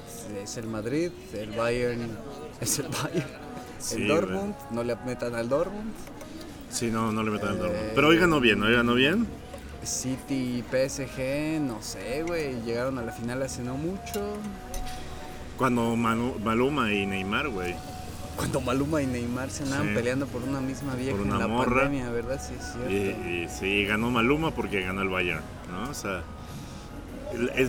[0.42, 2.16] es el Madrid, el Bayern
[2.60, 3.30] es el Bayern,
[3.78, 5.92] Sí, el Dortmund, no le metan al Dortmund,
[6.72, 7.90] Sí, no, no le metan el Dortmund.
[7.94, 9.26] Pero hoy ganó bien, hoy ganó bien.
[9.84, 14.36] City y PSG, no sé, güey, llegaron a la final hace no mucho.
[15.58, 17.74] Cuando Manu- Maluma y Neymar, güey.
[18.36, 19.94] Cuando Maluma y Neymar se andaban Sí.
[19.94, 21.82] peleando por una misma vieja Por en una la morra.
[21.82, 22.40] pandemia, ¿verdad?
[22.40, 22.90] Sí, es cierto.
[22.90, 25.90] Y, y sí, ganó Maluma porque ganó el Bayern, ¿no?
[25.90, 26.22] O sea,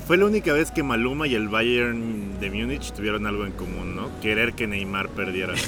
[0.06, 3.96] fue la única vez que Maluma y el Bayern de Múnich tuvieron algo en común,
[3.96, 4.10] ¿no?
[4.22, 5.54] Querer que Neymar perdiera.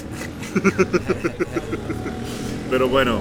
[2.69, 3.19] Pero bueno,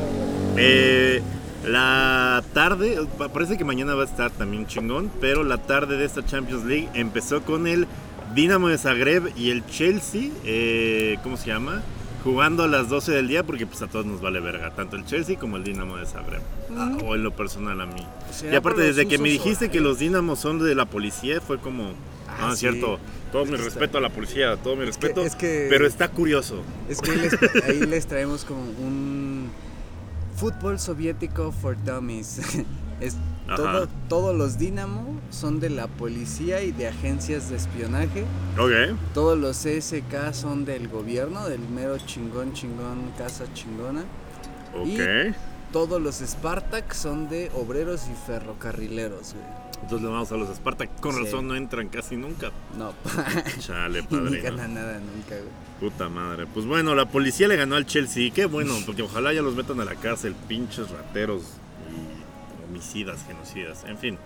[0.57, 1.23] eh,
[1.67, 6.05] la tarde, pa- parece que mañana va a estar también chingón, pero la tarde de
[6.05, 7.87] esta Champions League empezó con el
[8.35, 11.83] Dinamo de Zagreb y el Chelsea, eh, ¿cómo se llama?
[12.25, 15.05] Jugando a las 12 del día porque pues a todos nos vale verga, tanto el
[15.05, 16.41] Chelsea como el Dinamo de Zagreb,
[16.77, 18.03] Ah, o en lo personal a mí.
[18.51, 19.85] Y aparte desde que me dijiste que horarios.
[19.85, 21.91] los Dinamos son de la policía fue como,
[22.27, 22.61] Ah, ah, es sí.
[22.61, 22.99] cierto,
[23.35, 26.63] todo mi respeto a la policía, todo mi respeto, es que- pero está curioso.
[26.89, 29.51] Es que ahí les, ahí les traemos como un
[30.37, 32.41] fútbol soviético for dummies.
[33.01, 33.17] Es
[33.57, 38.23] todo, todos los Dinamo son de la policía y de agencias de espionaje.
[38.57, 38.97] Ok.
[39.13, 44.05] Todos los CSK son del gobierno, del mero chingón, chingón, casa chingona.
[44.79, 45.35] Ok.
[45.73, 49.64] Todos los Spartak son de obreros y ferrocarrileros, güey.
[49.83, 51.01] Entonces le vamos a los Spartak.
[51.01, 51.25] Con Sí.
[51.25, 52.51] razón no entran casi nunca.
[52.79, 52.93] No,
[53.61, 54.41] Chale, y padre.
[54.41, 55.65] ganan nada nunca, güey.
[55.91, 56.47] Puta madre.
[56.53, 58.31] Pues bueno, la policía le ganó al Chelsea.
[58.33, 61.43] Qué bueno, porque ojalá ya los metan a la cárcel, pinches rateros
[61.91, 63.85] y homicidas, genocidas.
[63.87, 64.19] En fin.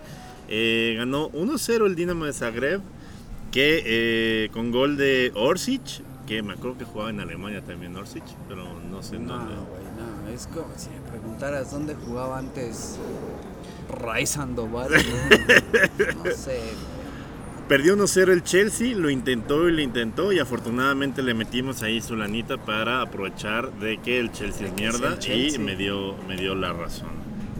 [0.47, 2.81] Eh, ganó 1-0 el Dinamo de Zagreb.
[3.51, 5.81] Que eh, con gol de Orsic.
[6.27, 8.23] Que me acuerdo que jugaba en Alemania también Orsic.
[8.47, 9.55] Pero no sé en No, dónde.
[9.55, 10.29] güey, no.
[10.29, 12.99] Es como si me preguntaras dónde jugaba antes
[13.89, 14.89] Ray Sandoval.
[16.15, 16.59] No, No sé.
[17.67, 22.15] Perdió 1-0 el Chelsea, lo intentó y lo intentó y afortunadamente le metimos ahí su
[22.15, 25.61] lanita para aprovechar de que el Chelsea es mierda Chelsea.
[25.61, 27.09] y me dio, me dio la razón.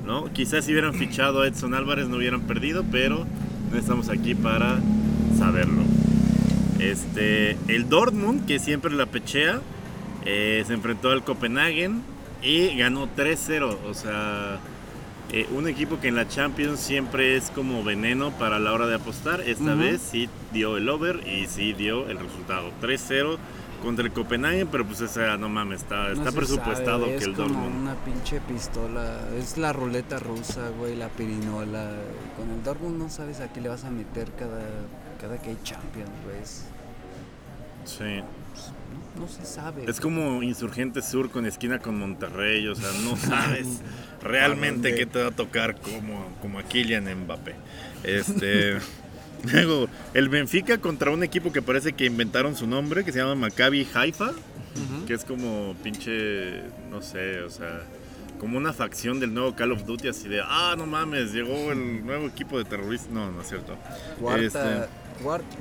[0.05, 0.25] ¿no?
[0.33, 3.27] Quizás si hubieran fichado a Edson Álvarez no hubieran perdido, pero
[3.71, 4.79] no estamos aquí para
[5.37, 5.83] saberlo.
[6.79, 9.61] Este, el Dortmund, que siempre la pechea,
[10.25, 12.01] eh, se enfrentó al Copenhagen
[12.41, 13.77] y ganó 3-0.
[13.87, 14.57] O sea,
[15.31, 18.95] eh, un equipo que en la Champions siempre es como veneno para la hora de
[18.95, 19.41] apostar.
[19.41, 22.71] Esta vez sí dio el over y sí dio el resultado.
[22.81, 23.37] 3-0
[23.83, 27.31] contra el Copenhague, pero pues esa, no mames, está, No está presupuestado sabe, que el
[27.31, 27.81] Es como Dortmund.
[27.81, 29.19] una pinche pistola.
[29.37, 31.91] Es la ruleta rusa, güey, la pirinola.
[32.35, 34.61] Con el Dortmund no sabes a qué le vas a meter cada,
[35.21, 36.43] cada que hay Champions, güey.
[37.85, 38.21] Sí.
[39.15, 39.85] No, no se sabe.
[39.87, 43.81] Es como Insurgente Sur con esquina con Monterrey, o sea, no sabes
[44.21, 47.55] realmente qué te va a tocar como, como a Kylian Mbappé.
[48.03, 48.77] Este,
[49.51, 53.36] luego, el Benfica contra un equipo que parece que inventaron su nombre, que se llama
[53.36, 54.32] Maccabi Haifa,
[55.08, 57.82] que es como pinche, no sé, o sea,
[58.39, 62.05] como una facción del nuevo Call of Duty, así de, ah, no mames, llegó el
[62.05, 63.10] nuevo equipo de terroristas.
[63.12, 63.77] No, no es cierto.
[64.19, 64.89] Cuarta, Este,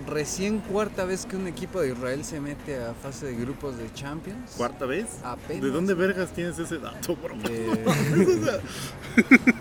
[0.06, 3.92] recién cuarta vez que un equipo de Israel se mete a fase de grupos de
[3.92, 4.52] Champions.
[4.56, 5.06] ¿Cuarta vez?
[5.24, 5.62] Apenas.
[5.62, 7.36] ¿De dónde vergas tienes ese dato, bro?
[7.36, 8.60] De,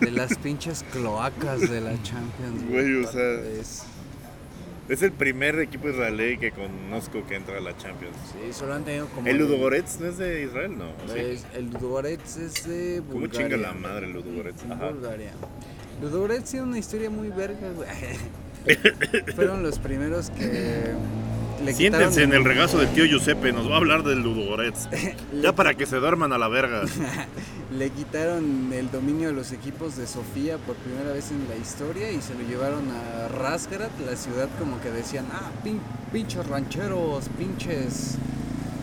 [0.00, 2.68] de las pinches cloacas de la Champions.
[2.68, 3.42] Güey, o sea.
[4.88, 8.16] Es el primer equipo israelí que conozco que entra a la Champions.
[8.32, 9.26] Sí, solo han tenido como.
[9.26, 10.78] ¿El Ludogorets no es de Israel?
[10.78, 10.88] No.
[10.88, 11.42] ¿O sí?
[11.54, 13.48] El Ludogorets es de ¿Cómo Bulgaria.
[13.48, 14.62] chinga la madre el Ludogorets?
[14.70, 14.88] Ajá.
[14.88, 15.32] Bulgaria.
[16.00, 17.88] Ludogorets tiene una historia muy verga, güey.
[19.34, 20.94] Fueron los primeros que
[21.64, 24.88] le Siéntense en el regazo del tío Giuseppe, nos va a hablar del Ludogorets.
[25.42, 26.82] ya para que se duerman a la verga.
[27.76, 32.10] Le quitaron el dominio de los equipos de Sofía por primera vez en la historia
[32.10, 35.80] y se lo llevaron a Razgrad, la ciudad como que decían, ah, pin-
[36.12, 38.14] pinches rancheros, pinches,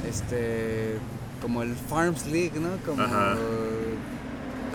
[0.08, 0.98] este,
[1.41, 2.69] como el Farms League, ¿no?
[2.86, 3.36] Como, Ajá.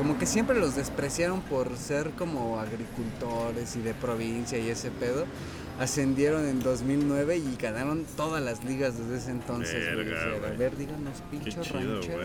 [0.00, 5.26] Como que siempre los despreciaron por ser como agricultores y de provincia y ese pedo.
[5.78, 9.82] Ascendieron en 2009 y ganaron todas las ligas desde ese entonces.
[9.94, 10.04] güey.
[10.06, 10.50] Verga, O sea, güey.
[10.52, 11.22] a ver, díganos,
[11.70, 12.06] rancheros.
[12.06, 12.18] güey.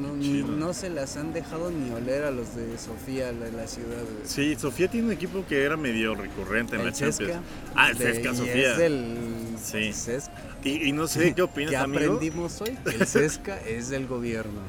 [0.00, 3.66] No, ni- no se las han dejado ni oler a los de Sofía, la, la
[3.68, 4.02] ciudad.
[4.02, 4.22] güey.
[4.24, 7.16] Sí, Sofía tiene un equipo que era medio recurrente en el la Champions.
[7.18, 7.40] Cesca.
[7.76, 8.72] Ah, el y Sofía.
[8.72, 9.16] Es del
[9.62, 9.92] Sí.
[9.92, 10.32] Cesca.
[10.64, 12.14] Y, y no sé qué opinas, ¿Qué amigo.
[12.14, 12.76] aprendimos hoy?
[12.84, 14.60] El Cesca es del gobierno.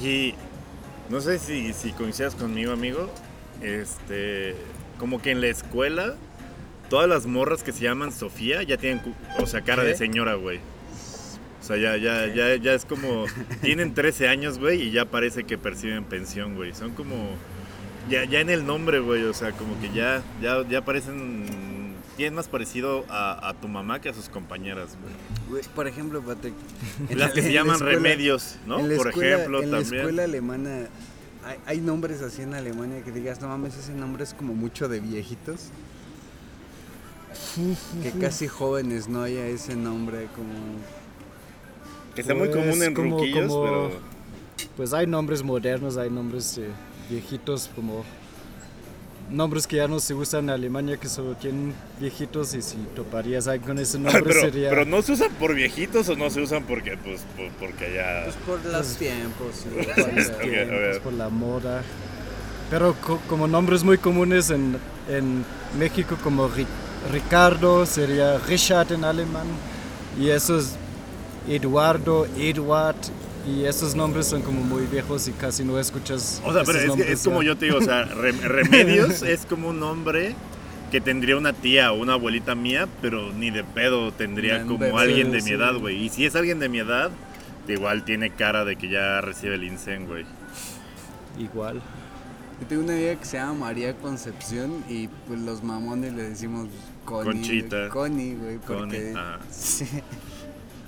[0.00, 0.32] Y
[1.10, 3.10] no sé si, si coincidas conmigo, amigo.
[3.62, 4.54] Este,
[4.98, 6.14] como que en la escuela,
[6.88, 9.00] todas las morras que se llaman Sofía ya tienen,
[9.38, 9.88] o sea, cara ¿Qué?
[9.88, 10.60] de señora, güey.
[11.60, 13.26] O sea, ya, ya, ya, ya es como,
[13.62, 16.74] tienen 13 años, güey, y ya parece que perciben pensión, güey.
[16.74, 17.34] Son como,
[18.08, 21.44] ya, ya en el nombre, güey, o sea, como que ya, ya, ya parecen,
[22.18, 24.98] tienen más parecido a, a tu mamá que a sus compañeras,
[25.48, 25.62] güey.
[25.74, 26.52] Por ejemplo, Patrick.
[27.08, 28.80] en Las la- que se en la llaman escuela- remedios, ¿no?
[28.80, 30.00] en la Por escuela- ejemplo, en la también.
[30.00, 30.88] escuela alemana
[31.44, 34.88] hay, hay nombres así en Alemania que digas, no mames, ese nombre es como mucho
[34.88, 35.70] de viejitos.
[38.02, 40.50] que casi jóvenes no haya ese nombre como...
[42.14, 43.90] Que sea muy Pues, común en como- ruquillos, como- pero...
[44.76, 46.68] Pues hay nombres modernos, hay nombres eh,
[47.08, 48.04] viejitos como
[49.30, 53.46] nombres que ya no se usan en Alemania que solo tienen viejitos y si toparías
[53.48, 56.40] ahí con ese nombre pero, sería pero no se usan por viejitos o no se
[56.40, 58.22] usan porque, pues, por- porque ya...
[58.24, 59.66] Pues por los tiempos.
[61.02, 61.82] por la- por moda.
[62.70, 64.76] Pero co- como nombres muy comunes en,
[65.08, 65.44] en
[65.78, 66.66] México como Ri-
[67.12, 69.46] Ricardo sería Richard en alemán
[70.20, 70.72] y esos
[71.48, 72.96] Eduardo, Eduard
[73.48, 76.42] y esos nombres son como muy viejos y casi no escuchas.
[76.44, 79.22] O sea, pero es, que- nombres es como yo te digo, o sea, Rem- Remedios
[79.22, 80.34] es como un nombre
[80.90, 85.30] que tendría una tía o una abuelita mía, pero ni de pedo tendría como alguien
[85.30, 85.52] de mi sí.
[85.52, 86.04] edad, güey.
[86.04, 87.10] Y si es alguien de mi edad,
[87.68, 90.24] igual tiene cara de que ya recibe el INSEN, güey.
[91.38, 91.82] Igual.
[92.60, 96.68] Yo tengo una amiga que se llama María Concepción y pues los mamones le decimos
[97.04, 97.32] Connie.
[97.32, 97.88] Conchita.
[97.90, 99.14] Connie, güey, Connie, porque...
[99.50, 99.86] Sí.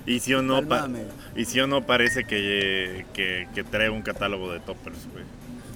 [0.05, 0.61] Y si o no,
[1.35, 5.23] y si o no parece que, que, que trae un catálogo de toppers, güey.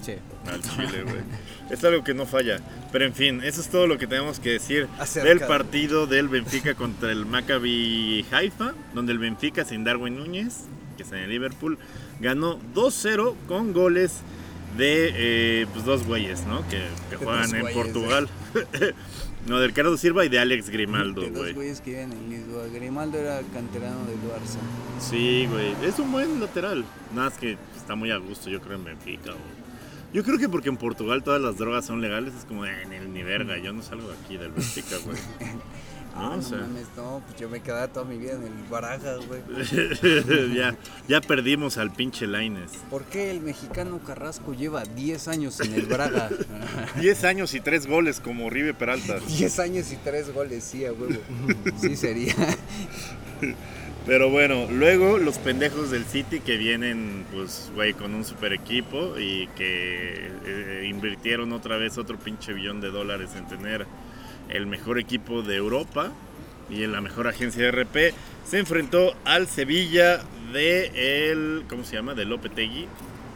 [0.03, 0.13] Sí.
[0.51, 1.21] Al chile, güey.
[1.69, 2.59] Es algo que no falla.
[2.91, 6.05] Pero en fin, eso es todo lo que tenemos que decir Acerca del de- partido
[6.07, 10.65] del Benfica contra el Maccabi Haifa, donde el Benfica sin Darwin Núñez,
[10.97, 11.77] que está en el Liverpool,
[12.19, 14.19] ganó 2-0 con goles
[14.77, 15.11] de
[15.61, 16.67] eh, pues dos güeyes, ¿no?
[16.67, 18.29] Que, que juegan en Portugal.
[19.47, 21.53] no, del Ricardo Silva y de Alex De Grimaldo, dos güey.
[21.53, 22.65] güeyes que en Lisboa.
[22.73, 24.59] Grimaldo era canterano del Barça.
[24.99, 25.73] Sí, güey.
[25.87, 26.83] Es un buen lateral.
[27.13, 29.65] Nada más que está muy a gusto, yo creo, en Benfica, güey.
[30.13, 32.93] Yo creo que porque en Portugal todas las drogas son legales, es como, "Eh, en
[32.93, 35.17] el ni verga, yo no salgo de aquí del Benfica, güey.
[36.17, 36.59] Ah, No, o sea.
[36.59, 39.41] mames, no, pues yo me quedaba toda mi vida en el Baraja, güey.
[40.55, 40.75] ya,
[41.09, 42.71] ya perdimos al pinche Laines.
[42.89, 46.29] ¿Por qué el mexicano Carrasco lleva 10 años en el Braga?
[47.01, 49.19] 10 años y 3 goles como Rive Peralta.
[49.27, 51.19] 10 años y 3 goles, sí, a huevo.
[51.81, 52.33] Sí sería.
[54.05, 59.17] Pero bueno, luego los pendejos del City que vienen, pues, güey, con un super equipo
[59.17, 63.87] y que eh, invirtieron otra vez otro pinche billón de dólares en tener
[64.49, 66.11] el mejor equipo de Europa.
[66.67, 71.95] y en la mejor agencia de RP, se enfrentó al Sevilla de el, ¿cómo se
[71.95, 72.15] llama?
[72.15, 72.87] De Lopetegui.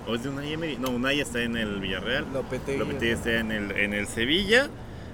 [0.08, 0.78] ¿O es de Unai Emery?
[0.78, 2.26] No, Unai está en el Villarreal.
[2.34, 2.80] Lopetegui.
[2.80, 4.70] Lopetegui está en el, en el Sevilla.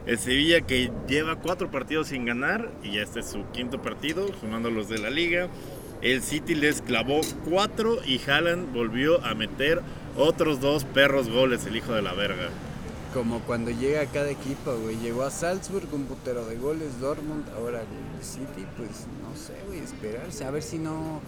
[0.06, 4.30] El Sevilla que lleva cuatro partidos sin ganar y ya este es su quinto partido,
[4.40, 5.50] sumando los de la liga.
[6.02, 9.82] El City les clavó cuatro y Haaland volvió a meter
[10.16, 12.50] otros dos perros goles, el hijo de la verga.
[13.16, 14.98] Como cuando llega a cada equipo, güey.
[14.98, 18.90] Llegó a Salzburg, un putero de goles, Dortmund, ahora el City, pues
[19.24, 21.22] no sé, güey, esperarse, a ver si no...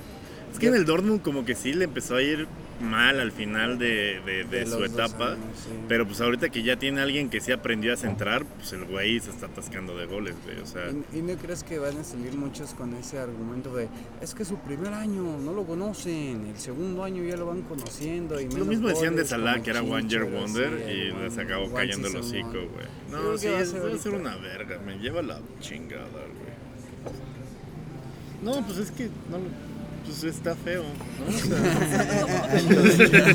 [0.52, 2.46] Es que en el Dortmund como que sí le empezó a ir
[2.82, 5.32] mal al final de, de- de De su etapa.
[5.34, 5.70] años, sí.
[5.88, 9.20] Pero pues ahorita que ya tiene alguien que sí aprendió a centrar, pues el güey
[9.20, 10.60] se está atascando de goles, güey.
[10.60, 13.88] O sea, ¿Y, y no crees que van a salir muchos con ese argumento de
[14.22, 18.40] es que su primer año no lo conocen, el segundo año ya lo van conociendo?
[18.40, 21.38] Y lo menos mismo decían de Salah que era One Year Wonder sí, y les
[21.38, 22.88] acabó one cayendo el hocico, güey.
[23.12, 26.06] No, sí, va a es, ser va a ser una verga, me lleva la chingada,
[26.12, 26.48] güey.
[28.44, 29.67] No, pues es que no lo-
[30.08, 31.28] pues está feo, ¿no?
[31.28, 33.26] O sea,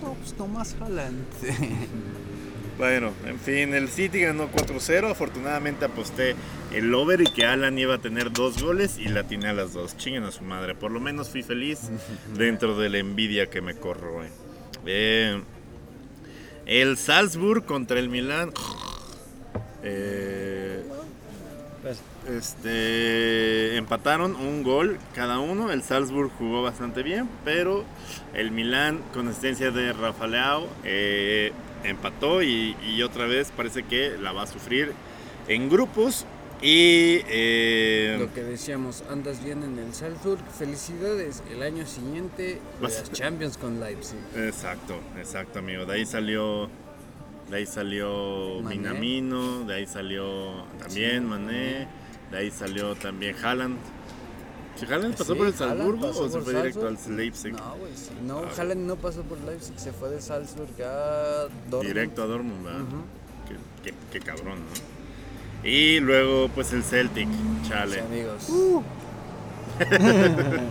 [0.00, 1.24] No pues Haaland.
[2.76, 5.08] Bueno, en fin, el City ganó 4-0.
[5.08, 6.34] Afortunadamente aposté
[6.72, 9.74] el over y que Alan iba a tener dos goles y la atiné a las
[9.74, 9.96] dos.
[9.96, 10.74] Chinguen a su madre.
[10.74, 11.82] Por lo menos fui feliz
[12.36, 14.28] dentro de la envidia que me corroe.
[14.86, 15.40] Eh,
[16.66, 18.52] el Salzburg contra el Milán.
[19.84, 20.82] Eh,
[22.28, 25.70] este empataron un gol cada uno.
[25.72, 27.84] El Salzburg jugó bastante bien, pero
[28.34, 31.52] el Milán con asistencia de Rafa Leao eh,
[31.84, 34.92] empató y, y otra vez parece que la va a sufrir
[35.48, 36.26] en grupos.
[36.62, 43.12] Y eh, Lo que decíamos, andas bien en el Salzburg, felicidades, el año siguiente las
[43.12, 44.18] Champions con Leipzig.
[44.34, 45.84] exacto, exacto, amigo.
[45.84, 46.70] De ahí salió,
[47.50, 48.76] de ahí salió Mané.
[48.76, 51.88] Minamino, de ahí salió también Sí, Mané,
[52.34, 53.76] de ahí salió también Haaland.
[54.76, 56.98] ¿Si Haaland pasó Sí, por el Salzburgo pasó o se fue directo al.
[57.16, 57.52] Leipzig?
[57.52, 58.10] No, güey, sí.
[58.26, 61.86] No, Ah, Haaland no pasó por Leipzig, se fue de Salzburg a Dortmund.
[61.86, 62.80] Directo a Dortmund, ¿verdad?
[63.48, 65.68] Qué, qué- qué cabrón, ¿no?
[65.68, 67.28] Y luego, pues el Celtic,
[67.68, 67.94] chale.
[67.94, 68.48] Sí, amigos.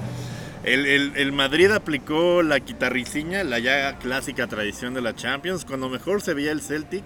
[0.63, 5.65] El, el- el Madrid aplicó la guitarriciña, la ya clásica tradición de la Champions.
[5.65, 7.04] Cuando mejor se veía el Celtic,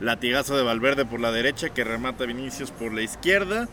[0.00, 3.68] latigazo de Valverde por la derecha que remata Vinicius por la izquierda.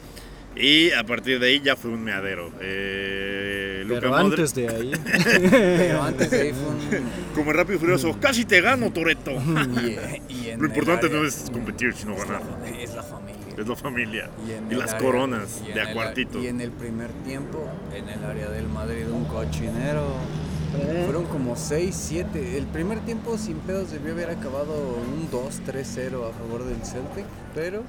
[0.55, 2.51] Y a partir de ahí ya fue un meadero.
[2.61, 4.91] Eh, Pero Modric- antes de ahí,
[5.49, 6.67] Pero antes de ahí fue
[6.99, 7.05] un...
[7.33, 9.31] como en Rápido y Furioso, casi te gano, Toreto.
[9.43, 12.41] Lo el importante área- no es competir, sino es la ganar.
[12.79, 13.43] Es la familia.
[13.57, 14.29] Es la familia.
[14.47, 16.39] en Y, el las área- coronas y en de el a a- cuartito.
[16.39, 20.17] Y en el primer tiempo, en el área del Madrid, un cochinero.
[21.05, 22.57] Fueron como 6, 7.
[22.57, 27.83] El primer tiempo sin pedos debió haber acabado un 2-3-0 a favor del Celtic, pero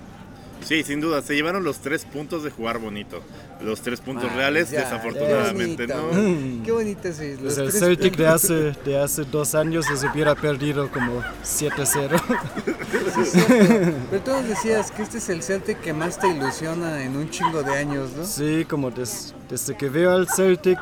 [0.62, 3.20] Sí, sin duda, se llevaron los tres puntos de jugar bonito.
[3.60, 6.06] Los tres puntos Ah, reales, ya, desafortunadamente qué no.
[6.06, 10.02] bonito, Qué bonito es los pues el Celtic de hace, de hace dos años les
[10.04, 12.18] hubiera perdido como 7-0.
[14.10, 17.28] Pero tú nos decías que este es el Celtic que más te ilusiona en un
[17.28, 18.24] chingo de años, ¿no?
[18.24, 20.78] Sí, como des- desde que veo al Celtic,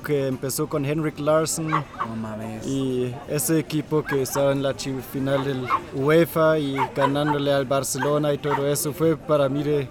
[0.00, 2.66] que empezó con Henrik Larsson No mames.
[2.66, 8.38] y ese equipo que estaba en la final del UEFA y ganándole al Barcelona y
[8.38, 9.88] todo eso, fue para mí de,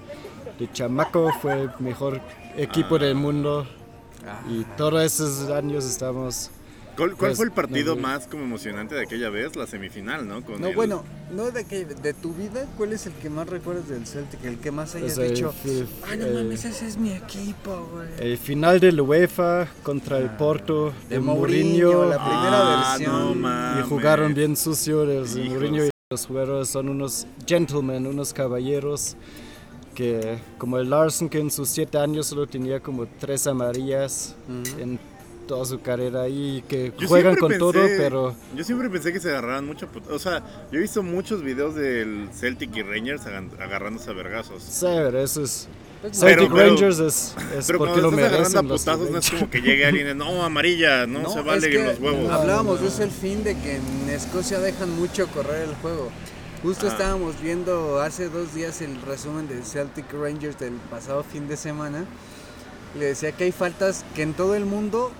[0.58, 2.22] de chamaco, fue el mejor
[2.56, 3.65] equipo del mundo.
[4.28, 4.41] Ah.
[4.50, 6.52] Y todos esos años estamos...
[6.99, 9.55] ¿Cuál, cuál Pues, fue el partido no, más como emocionante de aquella vez?
[9.55, 10.43] La semifinal, ¿no?
[10.43, 13.47] Con No, el- bueno, no de que de tu vida, ¿cuál es el que más
[13.47, 14.43] recuerdas del Celtic?
[14.43, 15.53] El que más hayas el dicho,
[16.07, 18.07] ay no el- mames, ese es mi equipo, güey.
[18.19, 22.09] El final del UEFA contra el Porto Ah, De de, Mourinho, Mourinho.
[22.09, 22.59] la primera
[22.93, 23.12] Ah, versión.
[23.13, 23.85] no y mames.
[23.85, 25.53] jugaron bien sucio los de Hijos.
[25.53, 29.15] Mourinho y los jugadores son unos gentlemen, unos caballeros
[29.95, 34.35] que como el Larsen que en sus siete años solo tenía como tres amarillas
[34.77, 34.99] en
[35.49, 39.19] toda su carrera y que Yo juegan con pensé- todo, pero Yo siempre pensé que
[39.19, 39.89] se agarraban mucho.
[40.12, 44.62] O sea, yo he visto muchos videos del Celtic y Rangers agarrándose a vergazos.
[44.62, 45.67] sí, pero eso es
[46.13, 49.49] Celtic pero- Rangers es, es Pero porque cuando lo merecen los putazos, no es como
[49.49, 52.30] que llegue alguien y no, amarilla, no, se es vale que los huevos.
[52.32, 56.09] Hablábamos de eso el fin de que en Escocia dejan mucho correr el juego.
[56.61, 56.89] Justo Ah.
[56.91, 62.05] estábamos viendo hace dos días el resumen del Celtic Rangers del pasado fin de semana.
[62.97, 65.11] Le decía que hay faltas que en todo el mundo,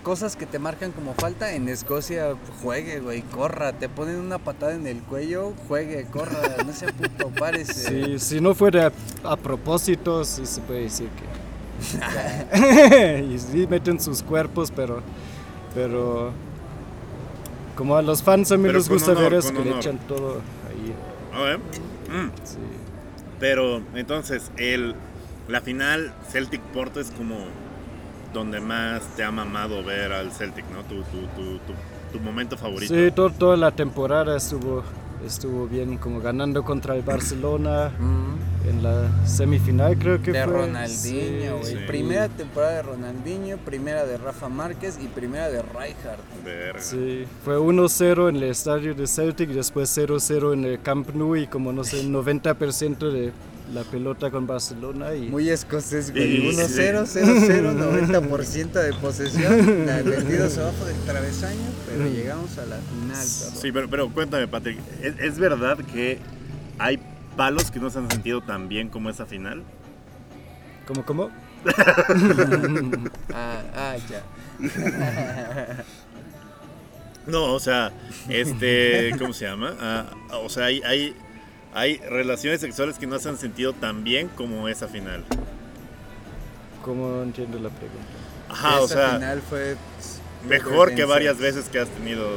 [0.00, 4.74] cosas que te marcan como falta, en Escocia juegue, güey, corra, te ponen una patada
[4.74, 7.88] en el cuello, juegue, corra, no sea puto, párese.
[7.88, 8.92] Sí, si no fuera
[9.24, 11.50] a, a propósito, sí se puede decir que.
[13.34, 15.02] y sí meten sus cuerpos, pero.
[15.74, 16.32] Pero.
[17.76, 19.76] Como a los fans a mí Pero les gusta honor, ver es con que le
[19.76, 20.94] echan todo ahí.
[21.34, 21.58] A ver.
[21.58, 22.30] Mm.
[22.44, 22.58] Sí.
[23.38, 24.94] Pero entonces, el,
[25.48, 27.36] la final Celtic Porto es como
[28.32, 30.82] donde más te ha mamado ver al Celtic, ¿no?
[30.84, 31.72] Tu, tu, tu, tu,
[32.12, 32.94] tu momento favorito.
[32.94, 34.82] Sí, to- toda la temporada estuvo,
[35.26, 37.90] estuvo bien, como ganando contra el Barcelona
[38.68, 40.52] en la semifinal, creo que De fue.
[40.52, 41.64] Ronaldinho, güey.
[41.74, 41.76] Sí.
[41.86, 46.20] Primera temporada de Ronaldinho, primera de Rafa Márquez y primera de Rijkaard.
[46.44, 46.80] Verga.
[46.80, 51.36] Sí, fue 1-0 en el estadio de Celtic y después 0-0 en el Camp Nou
[51.36, 53.32] y como no sé, 90% de
[53.72, 56.50] la pelota con Barcelona y Muy escocés, güey.
[56.52, 57.20] 1-0, sí.
[57.20, 57.74] 0-0,
[58.10, 59.86] 90% de posesión.
[59.86, 63.60] la- Metidos abajo del travesaño, pero llegamos a la final, perro.
[63.60, 66.18] Sí, pero, pero cuéntame, Patrick, ¿es, es verdad que
[66.78, 66.98] hay
[67.36, 69.62] palos que no se han sentido tan bien como esa final?
[70.86, 71.30] ¿Cómo, cómo?
[73.32, 74.22] Ah, ah, ya.
[77.26, 77.92] No, o sea,
[78.28, 79.74] este, ¿cómo se llama?
[79.78, 80.06] Ah,
[80.42, 81.14] o sea, hay, hay,
[81.74, 85.24] hay relaciones sexuales que no se han sentido tan bien como esa final.
[86.84, 88.06] ¿Cómo entiendo la pregunta?
[88.48, 89.76] Ajá, o sea, final fue
[90.48, 92.28] mejor que varias veces que has tenido.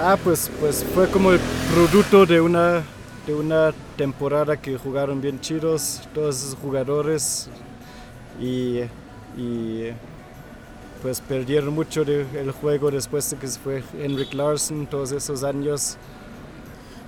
[0.00, 1.40] Ah, pues, pues fue como el
[1.72, 2.82] producto de una,
[3.26, 7.48] de una temporada que jugaron bien chidos todos esos jugadores
[8.40, 8.80] y,
[9.36, 9.92] y
[11.02, 15.96] pues perdieron mucho del juego después de que se fue Henrik Larsson todos esos años.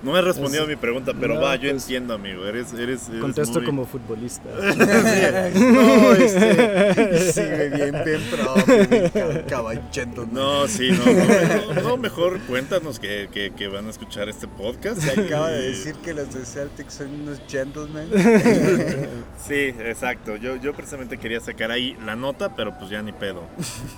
[0.03, 2.45] No me respondido Es- a mi pregunta, pero no, va, yo pues- entiendo, amigo.
[2.45, 4.49] Eres, eres, eres Contesto muy- como futbolista.
[5.55, 7.41] No, este, Sí,
[7.75, 8.55] bien, bien pro,
[8.89, 10.27] bien ca- caballito.
[10.31, 14.99] No, sí, no, no, no, mejor cuéntanos que, que, que van a escuchar este podcast.
[15.01, 18.07] Se acaba de decir que los de Celtics son unos gentlemen.
[19.47, 20.35] Sí, exacto.
[20.35, 23.43] Yo, yo precisamente quería sacar ahí la nota, pero pues ya ni pedo.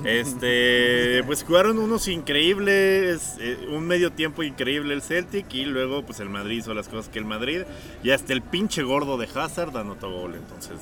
[0.06, 6.20] Este, pues jugaron unos increíbles, eh, un medio tiempo increíble el Celtic y luego pues
[6.20, 7.62] el Madrid hizo las cosas que el Madrid
[8.02, 10.78] y hasta el pinche gordo de Hazard anotó gol, entonces.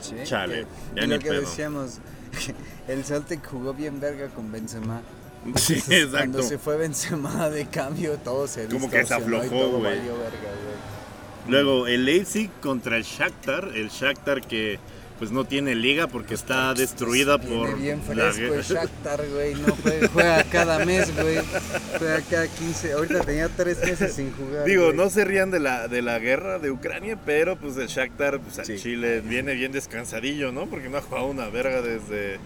[0.00, 1.40] Sí, Chale, que- ya y ni lo que pedo.
[1.42, 1.98] decíamos,
[2.88, 5.02] el Celtic jugó bien verga con Benzema.
[5.56, 6.42] Sí, Cuando exacto.
[6.42, 9.98] se fue Benzema de cambio, todo se Como que se aflojó, güey.
[11.48, 14.78] Luego el Leipzig contra el Shakhtar, el Shakhtar que
[15.20, 18.62] pues no tiene liga porque está destruida Viene por bien la fresco guerra.
[18.68, 19.54] Shakhtar, güey.
[19.54, 21.36] No juega, juega cada mes, güey.
[21.98, 22.92] Juega cada 15.
[22.94, 24.64] Ahorita tenía 3 meses sin jugar.
[24.64, 24.96] Digo, güey.
[24.96, 28.60] no se rían de la, de la guerra de Ucrania, pero pues el Shakhtar pues,
[28.60, 28.78] al Sí.
[28.78, 30.64] Chile viene bien descansadillo, ¿no?
[30.64, 32.38] Porque no ha jugado una verga desde,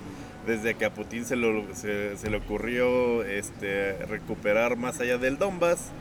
[0.44, 5.38] desde que a Putin se, lo, se, se le ocurrió este, recuperar más allá del
[5.38, 5.92] Donbass.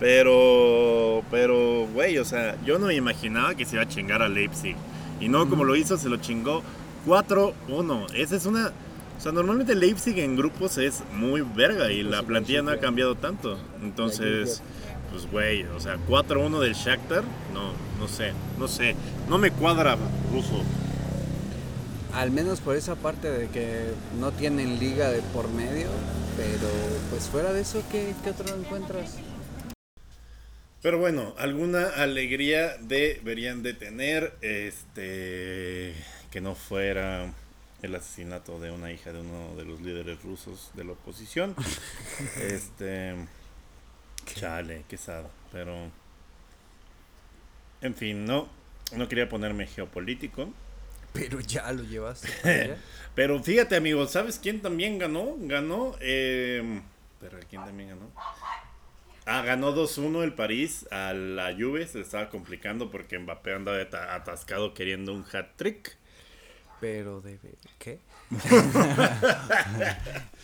[0.00, 4.28] Pero, pero, güey, o sea, yo no me imaginaba que se iba a chingar a
[4.28, 4.74] Leipzig.
[5.20, 6.62] Y no como lo hizo, se lo chingó
[7.06, 8.14] 4-1.
[8.14, 8.72] Esa es una...
[9.16, 13.16] O sea, normalmente Leipzig en grupos es muy verga y la plantilla no ha cambiado
[13.16, 13.58] tanto.
[13.82, 14.62] Entonces,
[15.10, 18.94] pues güey, o sea, 4-1 del Shakhtar, no, no sé, no sé.
[19.28, 19.96] No me cuadra
[20.32, 20.62] ruso.
[22.14, 25.88] Al menos por esa parte de que no tienen liga de por medio.
[26.36, 26.68] Pero
[27.10, 29.16] pues fuera de eso, ¿qué, qué otro encuentras?
[30.80, 35.92] Pero bueno, alguna alegría deberían de tener, este,
[36.30, 37.32] que no fuera
[37.82, 41.56] el asesinato de una hija de uno de los líderes rusos de la oposición.
[42.40, 43.16] este,
[44.24, 45.90] chale, qué sad, pero,
[47.80, 48.48] en fin, no,
[48.92, 50.52] no quería ponerme geopolítico.
[51.12, 52.28] Pero ya lo llevaste.
[53.16, 55.34] Pero fíjate, amigos, ¿sabes quién también ganó?
[55.40, 56.80] Ganó, eh,
[57.18, 58.12] pero ¿quién también ganó?
[59.30, 64.14] Ah, ganó 2-1 el París a la Juve, se estaba complicando porque Mbappé andaba ata-
[64.14, 65.96] atascado queriendo un hat-trick.
[66.80, 67.38] Pero de.
[67.78, 67.98] ¿Qué?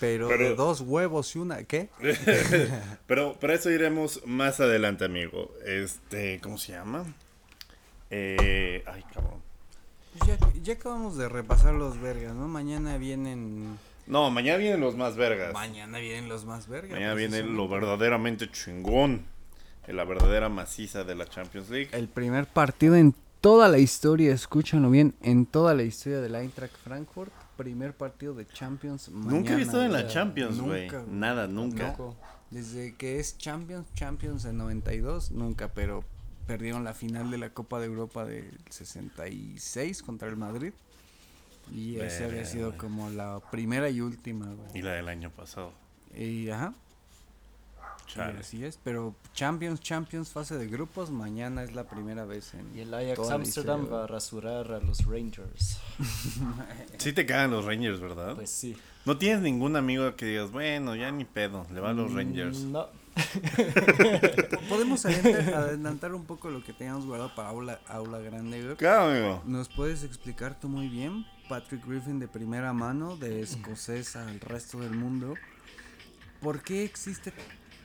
[0.01, 1.63] pero, Pero- de dos huevos y una.
[1.65, 1.89] ¿Qué?
[3.07, 5.53] Pero para eso iremos más adelante, amigo.
[5.65, 7.05] Este, ¿cómo se llama?
[8.11, 9.43] Eh, ay, cabrón.
[10.27, 12.49] Ya, ya acabamos de repasar los vergas, ¿no?
[12.49, 13.79] Mañana vienen.
[14.07, 15.53] No, mañana vienen los más vergas.
[15.53, 16.93] Mañana vienen los más vergas.
[16.93, 19.23] Mañana pues, viene lo verdaderamente chingón.
[19.87, 21.91] La verdadera maciza de la Champions League.
[21.93, 26.75] El primer partido en toda la historia, escúchanlo bien, en toda la historia del Eintracht
[26.77, 27.33] Frankfurt.
[27.57, 29.11] Primer partido de Champions.
[29.11, 30.07] Nunca he mañana, estado en la.
[30.07, 30.89] Champions, güey.
[31.09, 31.89] Nada, nunca.
[31.89, 32.17] Tampoco.
[32.51, 36.05] Desde que es Champions, Champions en 92, nunca, pero
[36.47, 40.73] perdieron la final de la Copa de Europa del 66 contra el Madrid.
[41.73, 42.79] Y esa había Verga, sido güey.
[42.79, 44.83] como la primera y última, Y güey.
[44.83, 45.73] la del año pasado.
[46.17, 46.73] Y ajá,
[48.07, 48.39] y Chale.
[48.41, 48.79] así es.
[48.85, 52.77] Pero Champions, Champions, fase de grupos, mañana es la primera vez en.
[52.77, 55.79] Y el Ajax Amsterdam va a rasurar a los Rangers.
[56.99, 58.35] Sí te cagan los Rangers, ¿verdad?
[58.37, 58.77] Pues sí.
[59.05, 62.61] No tienes ningún amigo que digas, bueno, ya ni pedo, le va a los Rangers.
[62.61, 62.87] Mm, No,
[64.69, 68.77] Podemos adelantar, adelantar un poco lo que teníamos guardado para aula, aula grande, güey.
[68.77, 69.43] Claro, amigo.
[69.47, 74.81] ¿Nos puedes explicar tú muy bien, Patrick Griffin de primera mano, de escocés al resto
[74.81, 75.35] del mundo,
[76.41, 77.33] por qué existe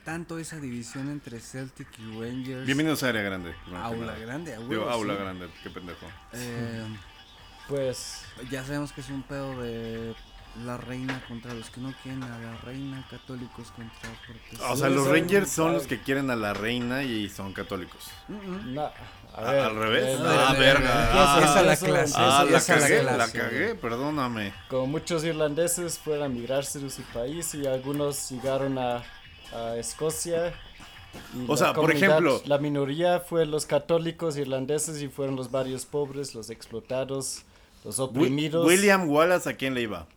[0.05, 2.65] tanto esa división entre Celtic y Rangers?
[2.65, 3.53] Bienvenidos a Área Grande.
[3.75, 5.19] Aula grande, a Digo, huevo, aula sí.
[5.21, 6.05] grande, qué pendejo.
[6.33, 6.85] Eh,
[7.67, 10.15] Pues ya sabemos que es un pedo de
[10.65, 14.67] la reina contra los que no quieren a la reina, católicos contra protestantes.
[14.69, 18.07] O sea, los Rangers son los que quieren a la reina y son católicos.
[18.27, 18.91] Na- a
[19.35, 20.19] Ah, ver, ¿Al revés?
[20.21, 20.89] Ah, verga.
[21.13, 22.13] Ah, esa la clase.
[22.17, 24.51] Ah, la cagué, la cagué, perdóname.
[24.69, 29.03] Como muchos irlandeses fueron a migrarse de su país y algunos llegaron a,
[29.53, 30.53] a Escocia.
[31.35, 35.51] y O la sea, por ejemplo- La minoría fue los católicos irlandeses y fueron los
[35.51, 37.43] barrios pobres, los explotados,
[37.85, 38.65] los oprimidos.
[38.65, 40.07] William Wallace, ¿a quién le iba?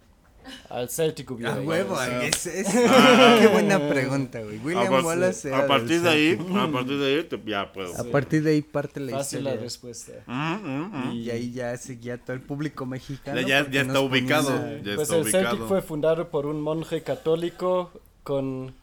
[0.68, 1.68] Al Celtic hubiera A ido.
[1.68, 2.24] huevo, Ah.
[2.24, 4.58] es, es- qué buena pregunta, güey.
[4.58, 6.56] William a, Wallace era a partir del de ahí, Celtic.
[6.56, 7.96] a partir de ahí, te- ya puedo.
[8.00, 9.64] A partir de ahí parte la Fácil la historia.
[9.64, 10.12] respuesta.
[10.26, 11.12] Mm, mm, mm.
[11.12, 13.40] Y ahí ya seguía todo el público mexicano.
[13.40, 14.50] Ya- ya- está ubicado.
[14.52, 15.68] a- Ya pues está el Celtic ubicado.
[15.68, 17.90] fue fundado por un monje católico
[18.22, 18.74] con,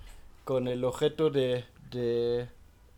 [0.45, 2.47] con el objeto de, de,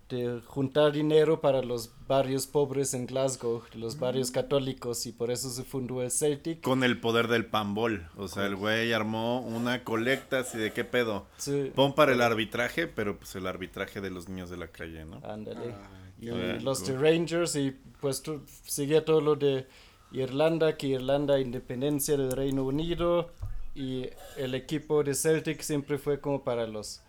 [0.10, 5.50] de juntar dinero para los barrios pobres en Glasgow, los barrios católicos, y por eso
[5.50, 6.60] se fundó el Celtic.
[6.60, 8.10] Con el poder del pambol.
[8.18, 11.26] O sea, el güey armó una colecta así de qué pedo.
[11.38, 15.06] Sí, Pon para el arbitraje, pero pues el arbitraje de los niños de la calle,
[15.06, 15.22] ¿no?
[15.24, 15.74] ándale.
[16.20, 16.88] y bien, los cool.
[16.90, 19.66] de Rangers, y pues tu- seguía todo lo de
[20.12, 23.32] Irlanda, que Irlanda independencia del Reino Unido,
[23.74, 27.02] y el equipo de Celtic siempre fue como para los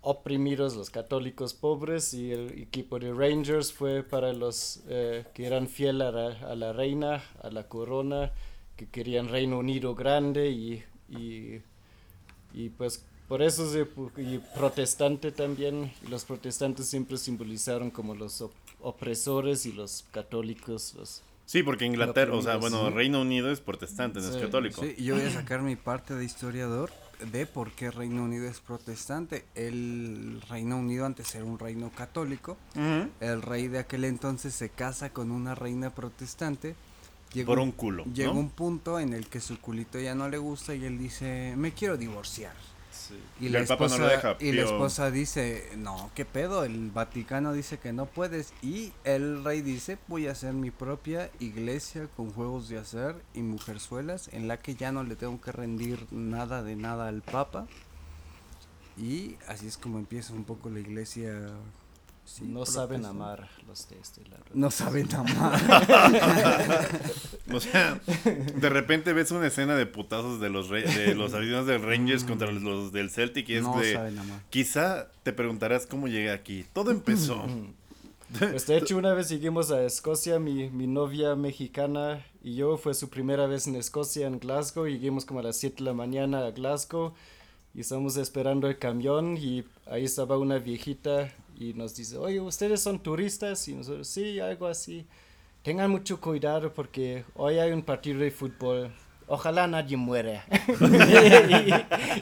[0.00, 5.68] oprimidos, los católicos pobres, y el equipo de Rangers fue para los eh, que eran
[5.68, 8.32] fieles a la, a la reina, a la corona,
[8.76, 11.60] que querían Reino Unido grande y, y,
[12.54, 13.86] y pues por eso se,
[14.22, 20.94] y protestante también, y los protestantes siempre simbolizaron como los op- opresores y los católicos,
[20.96, 22.90] los Sí, porque Inglaterra, o sea, bueno.
[22.90, 24.82] Reino Unido es protestante, no es Sí, católico.
[24.82, 26.90] Sí, yo voy a sacar mi parte de historiador
[27.32, 29.44] de por qué Reino Unido es protestante.
[29.54, 32.56] El Reino Unido antes era un reino católico.
[33.20, 36.74] El rey de aquel entonces se casa con una reina protestante.
[37.32, 38.40] Llegó Por un culo, Llegó ¿no?
[38.40, 41.72] un punto en el que su culito ya no le gusta y él dice, me
[41.72, 42.54] quiero divorciar.
[43.40, 46.24] Y, Y la el Papa no esposa, lo deja, y la esposa dice, no, ¿qué
[46.24, 46.64] pedo?
[46.64, 48.52] El Vaticano dice que no puedes.
[48.62, 53.42] Y el rey dice, voy a hacer mi propia iglesia con juegos de hacer y
[53.42, 57.66] mujerzuelas en la que ya no le tengo que rendir nada de nada al Papa.
[58.96, 61.50] Y así es como empieza un poco la iglesia.
[62.28, 64.44] Sí, no saben amar los de este lado.
[64.54, 66.88] No saben amar.
[67.50, 71.66] O sea, de repente ves una escena de putazos de los re- de los aficionados
[71.66, 74.40] del Rangers contra los del Celtic y es no de saben amar.
[74.50, 76.64] quizá te preguntarás cómo llegué aquí.
[76.72, 77.44] Todo empezó.
[78.38, 82.92] Pues de hecho una vez seguimos a Escocia, mi, mi novia mexicana y yo, fue
[82.92, 85.94] su primera vez en Escocia, en Glasgow, y llegamos como a las 7 de la
[85.94, 87.14] mañana a Glasgow
[87.74, 92.80] y estamos esperando el camión y ahí estaba una viejita y nos dice, oye, ¿ustedes
[92.80, 93.66] son turistas?
[93.68, 95.06] Y nosotros, sí, algo así.
[95.62, 98.92] Tengan mucho cuidado porque hoy hay un partido de fútbol.
[99.30, 100.46] Ojalá nadie muera.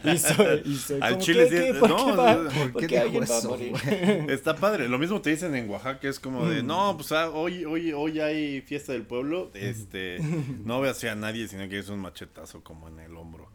[0.05, 1.79] y, y soy- y soy Al como, chile ¿qué, sí- qué?
[1.79, 2.35] ¿Por no, qué va?
[2.35, 3.57] ¿por qué ¿Por qué dijo alguien va a eso?
[4.33, 4.89] Está padre.
[4.89, 8.19] Lo mismo te dicen en Oaxaca, es como de, no, pues ah, hoy, hoy, hoy
[8.21, 9.51] hay fiesta del pueblo.
[9.55, 10.19] Este,
[10.65, 13.51] no veas a nadie, sino que es un machetazo como en el hombro.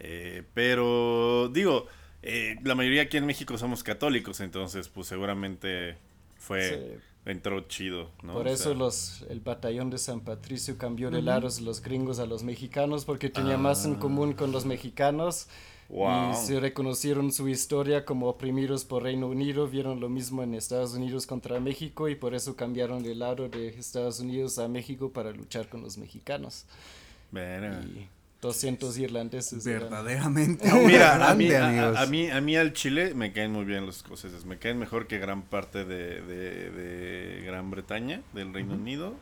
[0.00, 1.86] Eh, pero, digo,
[2.22, 5.96] eh, la mayoría aquí en México somos católicos, entonces, pues seguramente
[6.36, 8.32] fue, entró chido, ¿no?
[8.32, 12.18] Por O eso sea, los, el batallón de San Patricio cambió de lados los gringos
[12.18, 15.48] a los mexicanos porque tenía más en común con los mexicanos
[15.88, 16.32] Wow.
[16.32, 20.92] y se reconocieron su historia como oprimidos por Reino Unido, vieron lo mismo en Estados
[20.92, 25.30] Unidos contra México y por eso cambiaron de lado de Estados Unidos a México para
[25.32, 26.66] luchar con los mexicanos.
[27.30, 27.82] verga.
[27.82, 28.08] Y
[28.40, 29.64] 200 irlandeses.
[29.64, 30.70] Verdaderamente.
[30.86, 31.96] Mira, a mí, grande, a- amigos.
[31.98, 34.44] a, a mí, a mí al Chile me caen muy bien los escoceses.
[34.44, 39.14] Me caen mejor que gran parte de, de- de Gran Bretaña, del Reino Unido.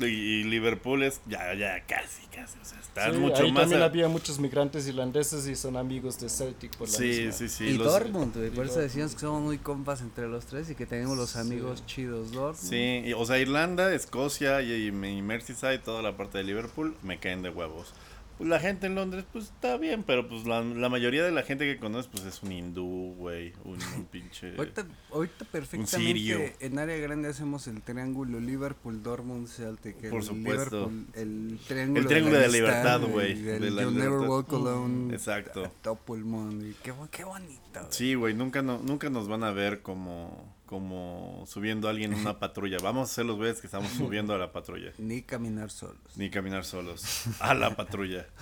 [0.00, 2.56] Y, y Liverpool es ya, ya, casi, casi.
[2.60, 3.62] O sea, están Sí, mucho ahí más.
[3.62, 7.32] también a- había muchos migrantes irlandeses y son amigos de Celtic por la Sí, misma-
[7.32, 7.64] sí, sí.
[7.64, 10.70] y los- Dortmund, güey, por y eso decíamos que somos muy compas entre los tres
[10.70, 11.38] y que tenemos los Sí.
[11.40, 12.70] amigos chidos Dortmund.
[12.70, 17.18] Sí, y- o sea, Irlanda, Escocia y, y Merseyside, toda la parte de Liverpool, me
[17.18, 17.92] caen de huevos.
[18.38, 21.42] Pues, la gente en Londres, pues está bien, pero pues la, la mayoría de la
[21.42, 24.54] gente que conoces, pues es un hindú, güey, un, un pinche...
[24.56, 25.50] Ahorita, ahorita sirio.
[25.52, 30.02] perfectamente en área grande hacemos el triángulo Liverpool, Dortmund, Celtic.
[30.04, 30.88] El Por supuesto.
[30.90, 34.28] Liverpool, el triángulo, El triángulo de la libertad, güey, el de la You'll Never libertad.
[34.30, 35.14] Walk Alone.
[35.14, 35.72] Exacto.
[35.82, 36.62] Doppelmond.
[36.62, 37.58] y Qué, bu- qué bonito.
[37.90, 42.20] Sí, güey, nunca, no, nunca nos van a ver como, como subiendo a alguien en
[42.20, 42.76] una patrulla.
[42.82, 44.92] Vamos a ser los güeyes que estamos subiendo a la patrulla.
[44.98, 45.98] Ni caminar solos.
[46.16, 48.26] Ni caminar solos a la patrulla.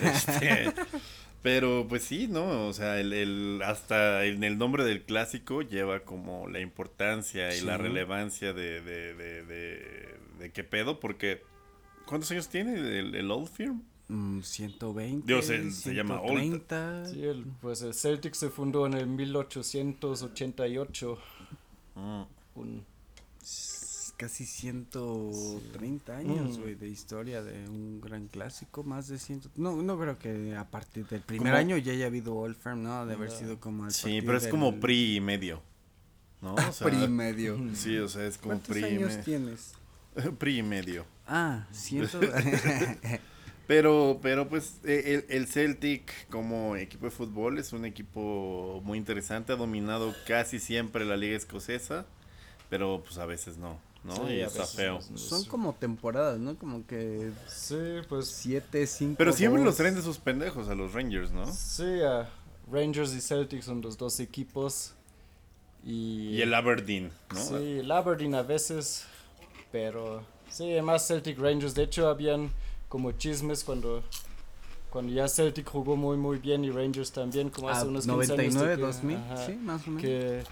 [0.00, 0.72] Este,
[1.42, 2.68] pero pues sí, ¿no?
[2.68, 7.62] O sea, el, el- hasta en el nombre del clásico lleva como la importancia y
[7.62, 11.42] la relevancia de, de, de, de, de qué pedo, porque
[12.06, 13.82] ¿cuántos años tiene el, el Old Firm?
[14.08, 15.26] Mm, 120.
[15.26, 16.40] Dios, el- se llama Old.
[16.42, 17.06] 130.
[17.06, 21.18] Sí, el, pues el Celtic se fundó en el 1888.
[21.94, 22.22] Mm.
[22.54, 22.84] Un,
[24.18, 26.60] Casi 130 años, Mm.
[26.62, 29.42] güey, de historia de un gran clásico, más de 100.
[29.56, 32.84] No, no creo que a partir del primer Como- año ya haya habido Old Firm,
[32.84, 33.04] ¿no?
[33.04, 33.36] De haber No.
[33.36, 35.60] sido como Sí, pero es como del- PRI y medio.
[36.40, 36.54] ¿No?
[36.54, 37.56] O sea, PRI medio.
[37.74, 39.72] Sí, o sea, es como ¿Cuántos PRI y años me- tienes?
[40.38, 41.04] PRI y medio.
[41.26, 42.20] Ah, ciento...
[43.66, 48.98] Pero, pero pues eh, el, el Celtic como equipo de fútbol es un equipo muy
[48.98, 52.04] interesante, ha dominado casi siempre la liga escocesa,
[52.68, 54.16] pero pues a veces no, ¿no?
[54.16, 55.00] Sí, y a está veces feo.
[55.14, 56.56] Son como temporadas, ¿no?
[56.56, 59.14] Como que sí, pues 7, 5.
[59.16, 61.50] Pero siempre los traen de sus pendejos a los Rangers, ¿no?
[61.52, 62.28] sí, ah,
[62.70, 64.94] Rangers y Celtic son los dos equipos.
[65.84, 67.40] Y, Y el Aberdeen, ¿no?
[67.40, 69.04] Sí, el Aberdeen a veces,
[69.70, 71.74] pero sí, más Celtic Rangers.
[71.74, 72.50] De hecho, habían
[72.92, 74.02] como chismes cuando,
[74.90, 78.36] cuando ya Celtic jugó muy muy bien y Rangers también, como hace unos 15 años.
[78.36, 80.02] de 99, que- 2000, ajá, sí, más o menos.
[80.02, 80.42] que,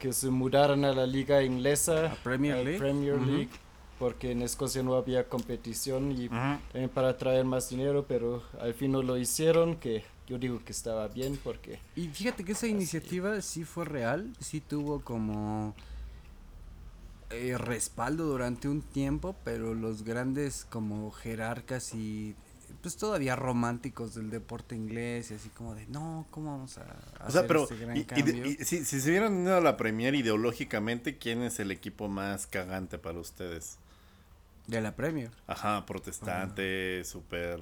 [0.00, 2.78] que se mudaron a la liga inglesa, A Premier al League.
[2.80, 3.26] Premier Ujú.
[3.26, 3.50] League,
[4.00, 6.34] porque en Escocia no había competición y Ujú.
[6.72, 10.72] también para traer más dinero, pero al fin no lo hicieron, que yo digo que
[10.72, 15.76] estaba bien porque Y fíjate que esa iniciativa sí fue real, sí tuvo como
[17.34, 22.34] eh, respaldo durante un tiempo, pero los grandes como jerarcas y
[22.82, 26.86] pues todavía románticos del deporte inglés y así como de no, ¿cómo vamos a O
[27.30, 28.46] sea, hacer pero este gran y- cambio?
[28.46, 32.46] y si, si se hubieran unido a la Premier ideológicamente, ¿quién es el equipo más
[32.46, 33.78] cagante para ustedes?
[34.66, 35.30] de la Premier.
[35.46, 37.60] Ajá, protestante, super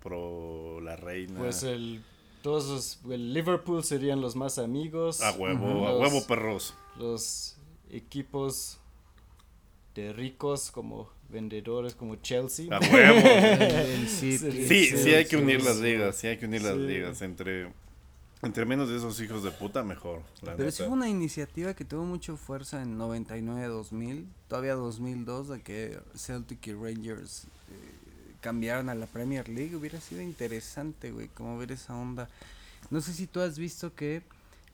[0.00, 1.38] pro la reina.
[1.40, 2.00] pues el
[2.42, 2.68] todos
[3.04, 5.20] los, el Liverpool serían los más amigos.
[5.20, 6.74] a huevo, a Los- huevo perros.
[6.96, 7.56] los
[7.90, 8.78] equipos
[9.94, 12.66] de ricos como vendedores como Chelsea.
[12.70, 13.20] A huevo.
[14.08, 16.80] Sí, Sí, hay que unir las ligas, sí hay que unir las Sí.
[16.86, 17.22] ligas.
[17.22, 17.72] Entre,
[18.42, 20.22] entre menos de esos hijos de puta, mejor.
[20.42, 20.88] la Pero sí neta.
[20.90, 26.72] fue una iniciativa que tuvo mucha fuerza en 99-2000, todavía 2002, de que Celtic y
[26.74, 29.74] Rangers eh, cambiaron a la Premier League.
[29.76, 32.28] Hubiera sido interesante, güey, como ver esa onda.
[32.90, 34.22] No sé si tú has visto que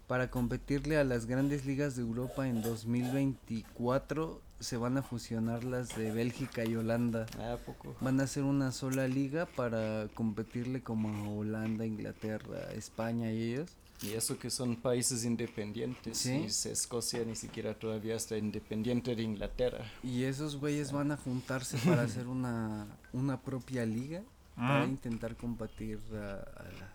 [0.08, 5.96] para competirle a las grandes ligas de Europa en 2024 se van a fusionar las
[5.96, 7.26] de Bélgica y Holanda.
[7.38, 7.96] Ah, poco.
[8.00, 13.70] Van a hacer una sola liga para competirle como a Holanda, Inglaterra, España y ellos.
[14.02, 16.16] Y eso que son países independientes.
[16.18, 16.32] Sí.
[16.46, 19.84] Y Escocia ni siquiera todavía está independiente de Inglaterra.
[20.02, 24.22] Y esos güeyes van a juntarse para hacer una, una propia liga
[24.56, 26.92] para intentar combatir a, a la-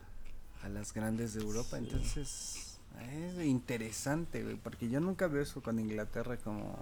[0.63, 1.77] a las grandes de Europa.
[1.77, 2.77] Entonces,
[3.11, 6.79] es interesante, güey, porque yo nunca veo eso con Inglaterra como...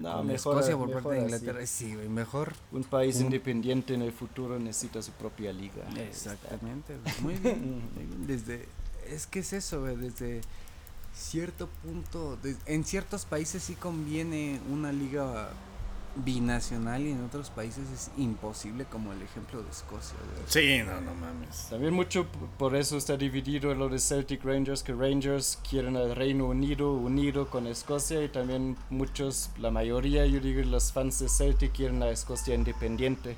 [0.00, 1.34] No, con mejor- Escocia por mejor parte de así.
[1.34, 1.66] Inglaterra.
[1.66, 2.52] Sí, güey, mejor.
[2.72, 5.88] Un país Un- independiente en el futuro necesita su propia liga.
[5.96, 7.82] Exactamente, güey, muy bien.
[7.96, 8.26] muy bien.
[8.26, 8.66] Desde,
[9.08, 10.40] es que es eso, güey, desde
[11.14, 15.50] cierto punto, de- en ciertos países sí conviene una liga
[16.16, 20.16] binacional y en otros países es imposible, como el ejemplo de Escocia.
[20.46, 21.68] Sí, no, no mames.
[21.70, 22.26] También mucho
[22.58, 27.48] por eso está dividido lo de Celtic Rangers, que Rangers quieren al Reino Unido unido
[27.48, 32.10] con Escocia y también muchos, la mayoría, yo digo, los fans de Celtic quieren a
[32.10, 33.36] Escocia independiente,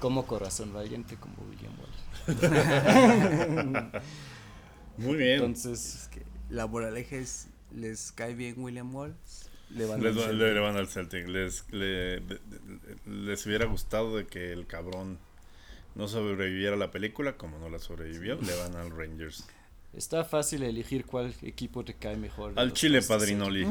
[0.00, 2.06] como Corazón Valiente, como William Wallace.
[4.96, 5.34] Muy bien.
[5.34, 9.45] Entonces, Es que la moraleja es, ¿les cae bien William Wallace?
[9.70, 11.26] Le van Les, al le, le van al Celtic.
[11.28, 12.22] Les, le-
[13.06, 15.18] les hubiera gustado de que el cabrón
[15.94, 19.46] no sobreviviera a la película, como no la sobrevivió, le van al Rangers.
[19.94, 22.52] está fácil elegir cuál equipo te cae mejor.
[22.56, 23.66] Al Chile, padrinoli.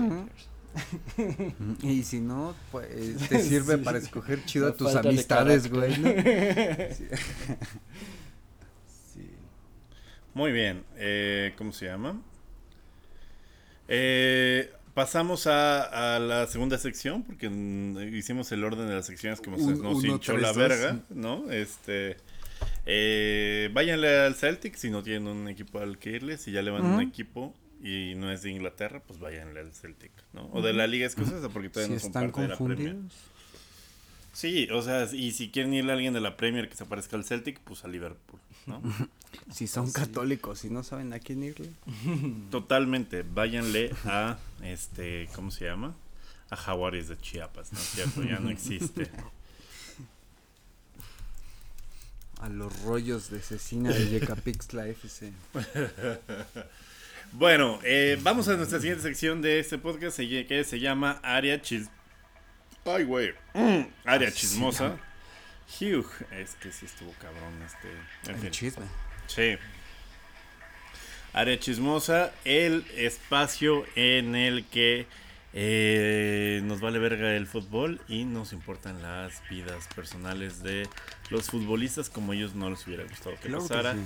[1.82, 3.82] Y si no, pues te sirve Sí.
[3.84, 5.94] para escoger chido a tus amistades, güey.
[6.02, 6.90] carácter.
[6.90, 6.96] ¿no?
[6.96, 7.06] Sí.
[9.14, 9.30] Sí.
[10.34, 10.84] Muy bien.
[10.98, 12.22] Eh, ¿Cómo se llama?
[13.88, 19.40] Eh, pasamos a, a la segunda sección, porque mm, hicimos el orden de las secciones
[19.42, 21.52] como se nos hinchó la verga, ¿no?
[21.52, 22.18] Este.
[22.88, 26.38] Eh, váyanle al Celtic si no tienen un equipo al que irle.
[26.38, 29.74] Si ya le van a un equipo y no es de Inglaterra, pues váyanle al
[29.74, 30.50] Celtic, ¿no?
[30.54, 32.78] O de la Liga Escocesa, porque Si todavía no son están parte de la Premier.
[32.94, 33.14] confundidos.
[34.34, 37.16] Sí, o sea, y si quieren irle a alguien de la Premier que se parezca
[37.16, 38.82] al Celtic, pues a Liverpool, ¿no?
[39.52, 41.70] Si son católicos y no saben a quién irle.
[42.52, 45.94] Totalmente, váyanle a, este, ¿cómo se llama?
[46.50, 48.24] A Jaguares de Chiapas, ¿no es cierto?
[48.24, 49.12] Ya no existe.
[52.42, 55.32] A los rollos de cecina de Yecapixtla FC.
[57.32, 61.90] Bueno, eh, vamos a nuestra siguiente sección de este podcast que se llama Área Chis...
[62.86, 63.34] Ay, güey.
[63.54, 64.98] Mm, área Chismosa.
[65.68, 67.90] Hugh, es que sí estuvo cabrón este...
[68.32, 68.46] en fin.
[68.46, 68.86] El chisme.
[69.28, 69.58] Sí.
[71.34, 75.06] Área chismosa, el espacio en el que
[75.58, 80.86] eh, nos vale verga el fútbol y nos importan las vidas personales de
[81.30, 83.94] los futbolistas como ellos no les hubiera gustado que Claro que pasara.
[83.94, 84.00] sí.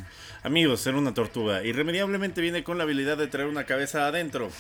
[0.44, 4.52] Amigos, ser una tortuga irremediablemente viene con la habilidad de traer una cabeza adentro.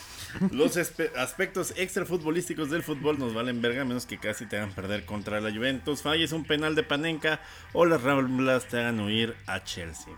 [0.52, 5.40] Los aspectos extrafutbolísticos del fútbol nos valen verga menos que casi te hagan perder contra
[5.42, 7.40] la Juventus, falles un penal de Panenka
[7.74, 10.14] o las Ramblas te hagan huir a Chelsea.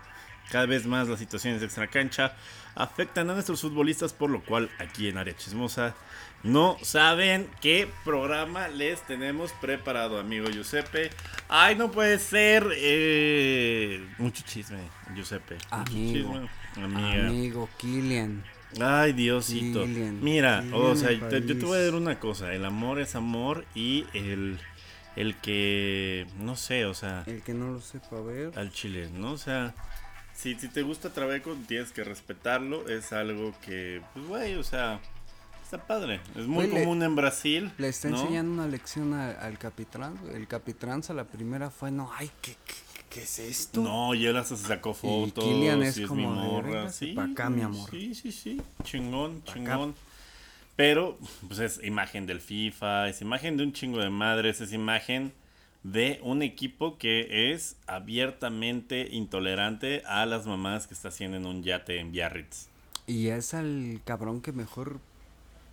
[0.50, 2.34] Cada vez más las situaciones de extracancha
[2.74, 5.94] afectan a nuestros futbolistas, por lo cual aquí en Área Chismosa
[6.42, 11.10] no saben qué programa les tenemos preparado, amigo Giuseppe.
[11.48, 12.66] Ay, no puede ser.
[12.76, 14.78] eh, mucho chisme,
[15.14, 15.54] Giuseppe.
[15.54, 16.32] Mucho Amigo.
[16.74, 17.28] chisme, amiga.
[17.28, 18.44] Amigo Kilian.
[18.80, 19.82] Ay, Diosito.
[19.84, 22.54] Kylian, Mira, o sea, te- yo te voy a decir una cosa.
[22.54, 24.58] El amor es amor y el,
[25.14, 28.52] el que, no sé, o sea, El que no lo sepa ver.
[28.58, 29.32] al chile, ¿no?
[29.32, 29.74] O sea,
[30.34, 32.88] si, si te gusta Trabeco, tienes que respetarlo.
[32.88, 35.00] Es algo que, pues, güey, o sea,
[35.72, 36.20] está padre.
[36.36, 37.70] Es muy le- común en Brasil.
[37.78, 38.20] Le está ¿no?
[38.20, 40.18] enseñando una lección a- al Capitrán.
[40.34, 42.74] El Capitrán a la primera fue, no, ay, ¿qué, qué,
[43.08, 43.80] qué es esto?
[43.80, 45.44] No, y él hasta se sacó fotos.
[45.44, 46.68] Kylian es y como mi de, morra.
[46.70, 47.88] "Véngase Sí, pa' acá, mi amor".
[47.90, 48.60] Sí, sí, sí.
[48.84, 49.54] Chingón, Pa' acá.
[49.54, 49.94] chingón.
[50.76, 51.18] Pero,
[51.48, 55.32] pues es imagen del FIFA, es imagen de un chingo de madres, es imagen
[55.84, 61.62] de un equipo que es abiertamente intolerante a las mamás que está haciendo en un
[61.62, 62.68] yate en Biarritz.
[63.06, 65.00] Y es al cabrón que mejor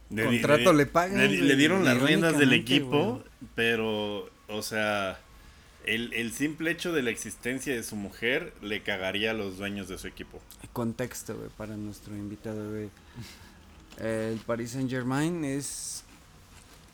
[0.09, 3.23] Le, Contrato le pagan, Le, dieron las riendas del equipo,
[3.55, 5.19] pero, o sea,
[5.85, 9.87] el, el simple hecho de la existencia de su mujer le cagaría a los dueños
[9.87, 10.41] de su equipo.
[10.73, 12.89] contexto, güey, para nuestro invitado, güey.
[13.99, 16.03] El Paris Saint Germain es...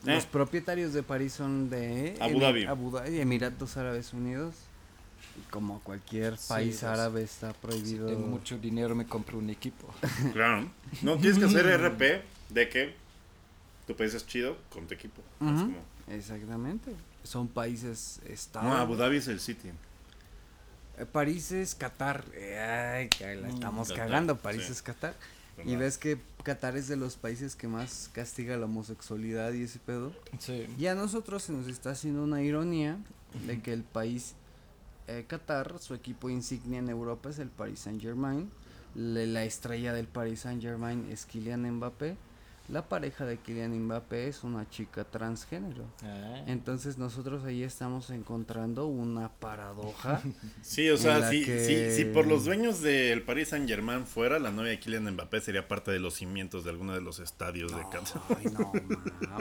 [0.06, 0.14] Eh.
[0.14, 2.16] Los propietarios de París son de...
[2.20, 2.66] Abu Dhabi.
[2.66, 4.56] Abu Dhabi, Emiratos Árabes Unidos.
[5.40, 8.08] Y Como cualquier país árabe está Si prohibido...
[8.08, 9.94] tengo mucho dinero, me compro un equipo.
[10.34, 10.70] Claro.
[11.02, 13.05] No tienes que hacer RP de que
[13.88, 15.22] tu país es chido con tu equipo.
[15.42, 15.60] Es Ujú.
[15.66, 16.92] como- Exactamente.
[17.24, 18.68] Son países estados.
[18.70, 19.70] No, Abu Dhabi es el City.
[20.98, 22.24] Eh, París es Qatar.
[22.34, 24.38] Eh, Ay, que la estamos Qatar, cagando.
[24.38, 24.72] París sí.
[24.72, 25.14] es Qatar.
[25.66, 29.80] Y ves que Qatar es de los países que más castiga la homosexualidad y ese
[29.80, 30.14] pedo.
[30.40, 30.68] Sí.
[30.78, 32.98] Y a nosotros se nos está haciendo una ironía
[33.48, 34.36] de que el país
[35.08, 38.50] eh, Qatar, su equipo insignia en Europa es el Paris Saint Germain.
[38.96, 42.16] la estrella del Paris Saint Germain es Kylian Mbappé.
[42.68, 45.86] La pareja de Kylian Mbappé es una chica transgénero.
[46.02, 46.44] Ah.
[46.48, 50.22] Entonces nosotros ahí estamos encontrando una paradoja.
[50.64, 54.40] Sí, o sea, si, que- si, si por los dueños del Paris Saint Germain fuera,
[54.40, 57.72] la novia de Kylian Mbappé sería parte de los cimientos de alguno de los estadios
[57.76, 58.22] de Qatar.
[58.38, 58.72] Ay, no.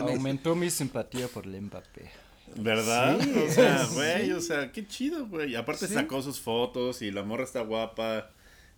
[0.05, 2.11] Aumentó mi simpatía por el Mbappé.
[2.57, 3.18] ¿Verdad?
[3.20, 3.95] Sí, o sea, sí.
[3.95, 5.53] güey, o sea, qué chido, güey.
[5.53, 5.95] Y Aparte Sí.
[5.95, 8.31] sacó sus fotos y la morra está guapa.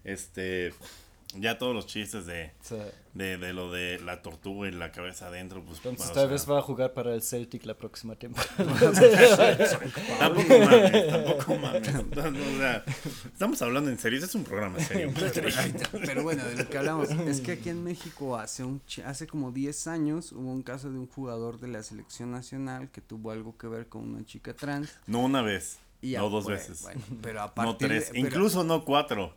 [0.05, 0.73] Este,
[1.35, 2.53] ya todos los chistes de,
[3.15, 5.79] de, de lo de la tortuga y la cabeza adentro, pues.
[5.79, 8.55] entonces tal sea, vez va a jugar para el Celtic la próxima temporada.
[10.19, 11.95] Tampoco mames, tampoco mames.
[12.15, 12.85] No, no, o sea,
[13.33, 15.13] estamos hablando en serio, este es un programa serio.
[16.05, 19.53] Pero bueno, de lo que hablamos es que aquí en México hace un hace como
[19.53, 23.57] 10 años hubo un caso de un jugador de la selección nacional que tuvo algo
[23.59, 24.91] que ver con una chica trans.
[25.07, 28.65] No una vez, Y no dos veces, bueno, pero a no tres, de, pero- incluso
[28.65, 29.35] no cuatro.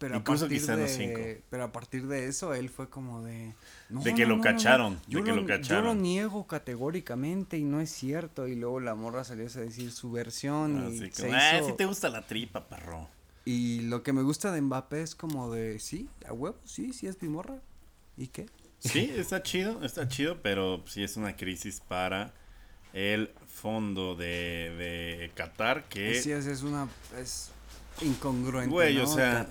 [0.00, 1.20] Pero a incluso partir quizá no de- cinco.
[1.50, 3.54] Pero a partir de eso él fue como de
[3.88, 5.84] no, De que no, lo no, cacharon, no, de yo que lo Yo cacharon.
[5.84, 10.10] lo niego categóricamente y no es cierto y luego la morra salió a decir su
[10.10, 13.08] versión y Así se ah, hizo- sí te gusta la tripa, perro.
[13.44, 17.06] y lo que me gusta de Mbappé es como de sí, a huevo, sí, sí
[17.06, 17.60] es mi morra.
[18.16, 18.46] ¿Y qué?
[18.80, 22.32] Sí, está chido, está chido, pero sí es una crisis para
[22.94, 26.14] el fondo de, de Qatar que...
[26.20, 26.88] Sí, es, es una.
[27.18, 27.50] Es
[28.02, 28.70] incongruente.
[28.70, 29.04] Güey, ¿no?
[29.04, 29.46] o sea.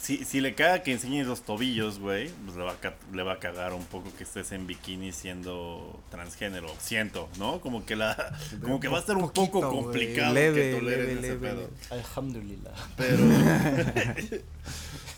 [0.00, 3.32] Si, si le caga que enseñes los tobillos, güey, pues le va, a, le va
[3.32, 6.72] a cagar un poco que estés en bikini siendo transgénero.
[6.78, 7.60] Siento, ¿no?
[7.60, 8.32] Como que la
[8.62, 11.48] como que va a estar un poco Poquito, complicado leve, que toleren leve, ese leve,
[11.48, 11.70] pedo.
[11.90, 12.74] Alhamdulillah.
[12.96, 13.24] Pero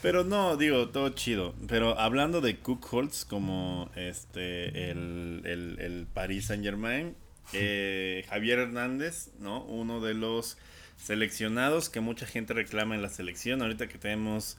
[0.02, 1.54] Pero no, digo, todo chido.
[1.68, 7.14] Pero hablando de Cook Holtz como este el, el, el Paris Saint Germain,
[7.52, 9.62] eh, Javier Hernández, ¿no?
[9.64, 10.56] Uno de los
[11.02, 13.62] seleccionados que mucha gente reclama en la selección.
[13.62, 14.56] Ahorita que tenemos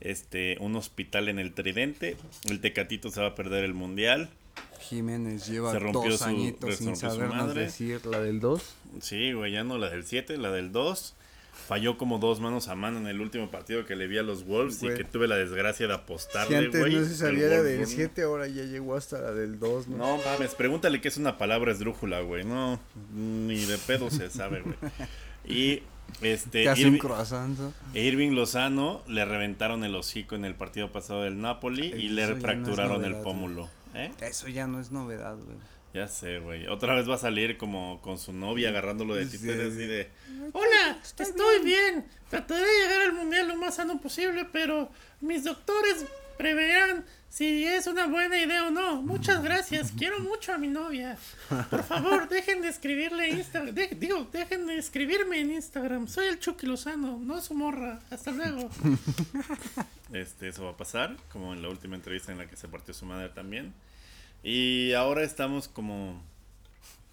[0.00, 2.16] este un hospital en el Tridente,
[2.48, 4.28] el Tecatito se va a perder el mundial.
[4.80, 8.74] Jiménez lleva Se rompió dos su- añitos sin sabernos decir la del 2.
[9.00, 11.14] Sí, güey, ya no la del 7, la del 2.
[11.68, 14.44] Falló como dos manos a mano en el último partido que le vi a los
[14.44, 16.94] Wolves y que tuve la desgracia de Si apostarle, antes güey.
[16.96, 17.86] no se sabía la del uno.
[17.86, 19.96] 7, ahora ya llegó hasta la del 2, ¿no?
[19.96, 22.44] No mames, pregúntale qué es una palabra esdrújula, güey.
[22.44, 22.80] No,
[23.14, 24.74] ni de pedo se sabe, güey.
[25.46, 25.82] Y
[26.22, 27.58] este Te hace un Irvi- croissant.
[27.58, 27.72] ¿no?
[27.94, 32.36] Irving Lozano le reventaron el hocico en el partido pasado del Napoli y le no
[32.36, 33.70] fracturaron el novedad, pómulo.
[33.94, 34.10] ¿Eh?
[34.20, 35.56] Eso ya no es novedad, güey.
[35.92, 36.66] Ya sé, güey.
[36.66, 39.38] Otra vez va a salir como con su novia agarrándolo de Sí.
[39.38, 40.10] titeres así de...
[40.52, 42.04] Hola, estoy bien.
[42.28, 44.90] Trataré de llegar al mundial lo más sano posible, pero
[45.20, 46.04] mis doctores
[46.36, 47.04] preverán
[47.34, 49.02] si es una buena idea o no.
[49.02, 49.90] Muchas gracias.
[49.98, 51.18] Quiero mucho a mi novia.
[51.68, 53.74] Por favor, dejen de escribirle Instagram.
[53.74, 56.06] digo, dejen de escribirme en Instagram.
[56.06, 58.00] Soy el Chucky Lozano, no su morra.
[58.10, 58.70] Hasta luego.
[60.12, 62.94] Este, eso va a pasar, como en la última entrevista en la que se partió
[62.94, 63.74] su madre también.
[64.44, 66.22] Y ahora estamos como.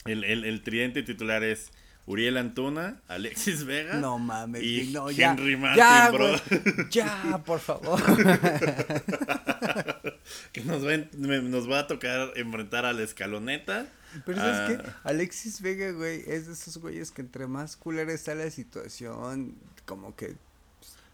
[0.06, 1.72] El, el, el tridente titular es
[2.12, 5.32] Uriel Antuna, Alexis Vega No mames, y no, ya.
[5.32, 6.36] Henry Martin, ya, bro.
[6.90, 8.02] Ya, por favor.
[10.52, 13.86] que nos va, nos a tocar enfrentar a la escaloneta.
[14.26, 14.68] Pero ¿sabes Ah.
[14.84, 14.92] qué?
[15.10, 19.56] Alexis Vega, güey, es de esos güeyes que entre más culera está la situación,
[19.86, 20.36] como que...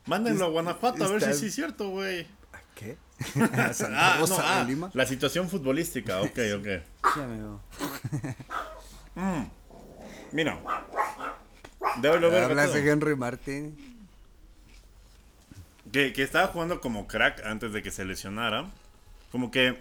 [0.08, 2.22] Mándenlo a Es- Guanajuato a ver si sí es cierto, güey.
[2.54, 2.98] ¿a ¿Qué?
[3.54, 4.90] A Santa Ah, no, Rosa ah, de Lima.
[4.94, 6.68] la situación futbolística, ok, ok.
[7.18, 7.62] Ya me veo.
[10.32, 10.60] Mira.
[12.02, 13.78] Ver Hablas de Henry Martín.
[15.92, 18.70] Que, que estaba jugando como crack antes de que se lesionara.
[19.32, 19.78] Como que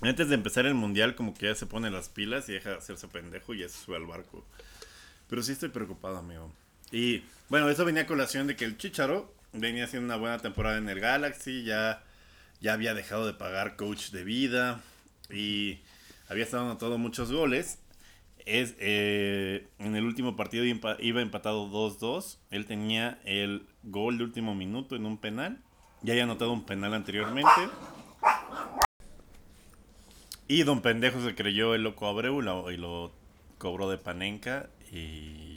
[0.00, 2.76] antes de empezar el mundial, como que ya se pone las pilas y deja de
[2.76, 4.44] hacerse pendejo y ya se sube al barco.
[5.28, 6.52] Pero sí estoy preocupado, amigo.
[6.92, 10.78] Y bueno, eso venía a colación de que el Chicharo venía haciendo una buena temporada
[10.78, 12.02] en el Galaxy, ya,
[12.60, 14.80] ya había dejado de pagar coach de vida
[15.30, 15.80] y
[16.28, 17.78] había estado anotando muchos goles.
[18.46, 22.38] Es, eh, en el último partido iba empatado 2-2.
[22.50, 25.58] Él tenía el gol de último minuto en un penal.
[26.02, 27.50] Ya había anotado un penal anteriormente.
[30.46, 32.40] Y Don Pendejo se creyó el loco Abreu
[32.70, 33.12] y lo
[33.58, 34.70] cobró de Panenka.
[34.92, 35.55] Y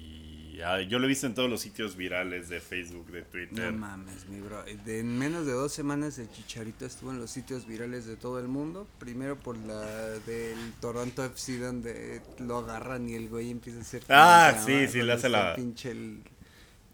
[0.64, 3.72] ah, yo lo he visto en todos los sitios virales de Facebook, de Twitter.
[3.74, 4.64] No mames, mi bro.
[4.86, 8.40] De- en menos de dos semanas el Chicharito estuvo en los sitios virales de todo
[8.40, 8.88] el mundo.
[9.00, 9.82] Primero por la
[10.26, 14.04] del Toronto FC donde lo agarran y el güey empieza a hacer...
[14.10, 16.22] Ah, ¿cómo se sí, sí, le hace la- Pinche el,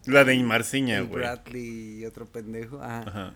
[0.05, 1.21] La de Inmarciña, güey.
[1.23, 2.81] Bradley y otro pendejo.
[2.81, 3.01] Ajá.
[3.07, 3.33] Ajá.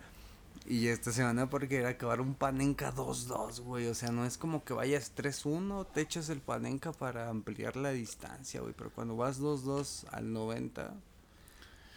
[0.66, 3.86] Y esta semana porque era acabar un Panenka 2-2, güey.
[3.88, 7.90] O sea, no es como que vayas 3-1, te echas el Panenka para ampliar la
[7.90, 8.74] distancia, güey.
[8.76, 10.94] Pero cuando vas 2-2 al 90,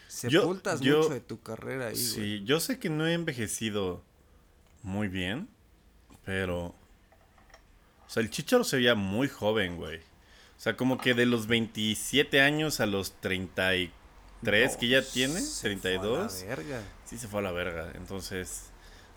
[0.08, 2.06] sepultas yo- mucho de tu carrera ahí, güey.
[2.06, 4.02] Sí, yo sé que no he envejecido
[4.82, 5.50] muy bien,
[6.26, 6.68] pero...
[8.06, 9.98] O sea, el Chicharo se veía muy joven, güey.
[9.98, 15.62] O sea, como que de los 27 años a los 33 que ya tiene, Se
[15.62, 16.82] fue a la 32, verga.
[17.14, 17.92] Sí se fue a la verga.
[17.96, 18.72] Entonces,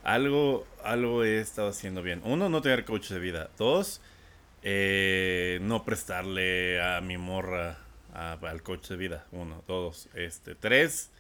[0.05, 2.21] algo, algo he estado haciendo bien.
[2.25, 3.49] Uno, no tener coach de vida.
[3.57, 4.01] Dos,
[4.63, 7.79] eh, no prestarle a mi morra
[8.13, 9.27] a- al coach de vida.
[9.33, 11.11] Uno, dos, este, tres.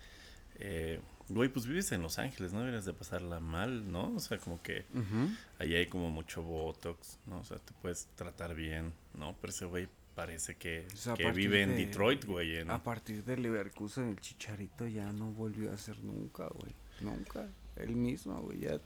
[0.58, 4.12] Eh, güey, pues vives en Los Ángeles, no deberías de pasarla mal, ¿no?
[4.14, 5.30] O sea, como que Ujú.
[5.58, 7.40] ahí hay como mucho botox, ¿no?
[7.40, 9.34] O sea, te puedes tratar bien, ¿no?
[9.40, 12.56] Pero ese güey parece que, O sea, a que vive en de- Detroit, güey.
[12.56, 16.72] en- A partir de Leverkusen, el Chicharito ya no volvió a ser nunca, güey.
[17.00, 17.46] Nunca.
[17.76, 18.60] Él mismo, güey.
[18.60, 18.80] Ya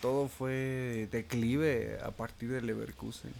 [0.00, 3.32] todo fue declive a partir de Leverkusen.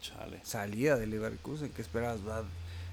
[0.00, 0.40] Chale.
[0.44, 2.18] Salía de Leverkusen, ¿qué esperabas?
[2.26, 2.42] Va,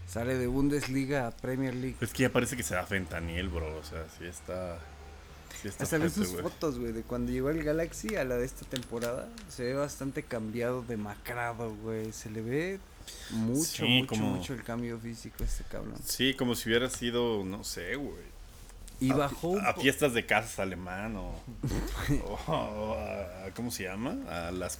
[0.08, 1.96] sale de Bundesliga a Premier League.
[2.02, 3.76] Es que ya parece que se da fentanyl, bro.
[3.78, 4.80] O sea, sí está.
[5.60, 8.46] Sí está Hasta ves sus fotos, güey, de cuando llegó el Galaxy a la de
[8.46, 9.28] esta temporada.
[9.50, 12.12] Se ve bastante cambiado, demacrado, güey.
[12.14, 12.80] Se le ve
[13.32, 15.96] mucho, Sí, mucho, como- mucho el cambio físico este cabrón.
[16.06, 18.30] Sí, como si hubiera sido, no sé, güey.
[19.02, 21.34] Y bajó un a fiestas de casas alemán o,
[22.28, 24.18] o- o a, ¿cómo se llama?
[24.28, 24.76] A las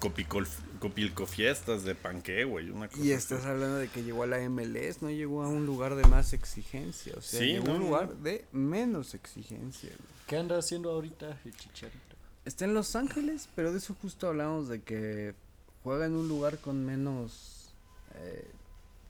[0.80, 3.34] copilcofiestas de panque, güey, una cosa Y así.
[3.34, 6.34] estás hablando de que llegó a la MLS, no llegó a un lugar de más
[6.34, 7.14] exigencia.
[7.18, 8.16] O sea, Sí, llegó a no, un no, lugar no.
[8.16, 9.90] de menos exigencia.
[9.90, 10.10] güey.
[10.28, 11.98] ¿Qué anda haciendo ahorita el Chicharito?
[12.46, 15.34] Está en Los Ángeles, pero de eso justo hablamos de que
[15.84, 17.59] juega en un lugar con menos
[18.20, 18.48] eh,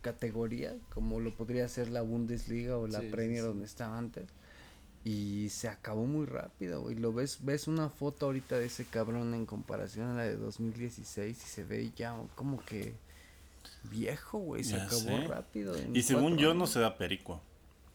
[0.01, 3.47] categoría, como lo podría ser la Bundesliga o la Sí, Premier sí.
[3.47, 4.26] donde estaba antes.
[5.05, 6.95] Y se acabó muy rápido, güey.
[6.95, 11.38] Lo ves, ves una foto ahorita de ese cabrón en comparación a la de 2016
[11.38, 12.93] y se ve ya como que
[13.89, 14.64] viejo, güey.
[14.64, 15.28] Se Ya acabó sé.
[15.28, 15.76] rápido.
[15.93, 17.41] Y según yo no se da perico.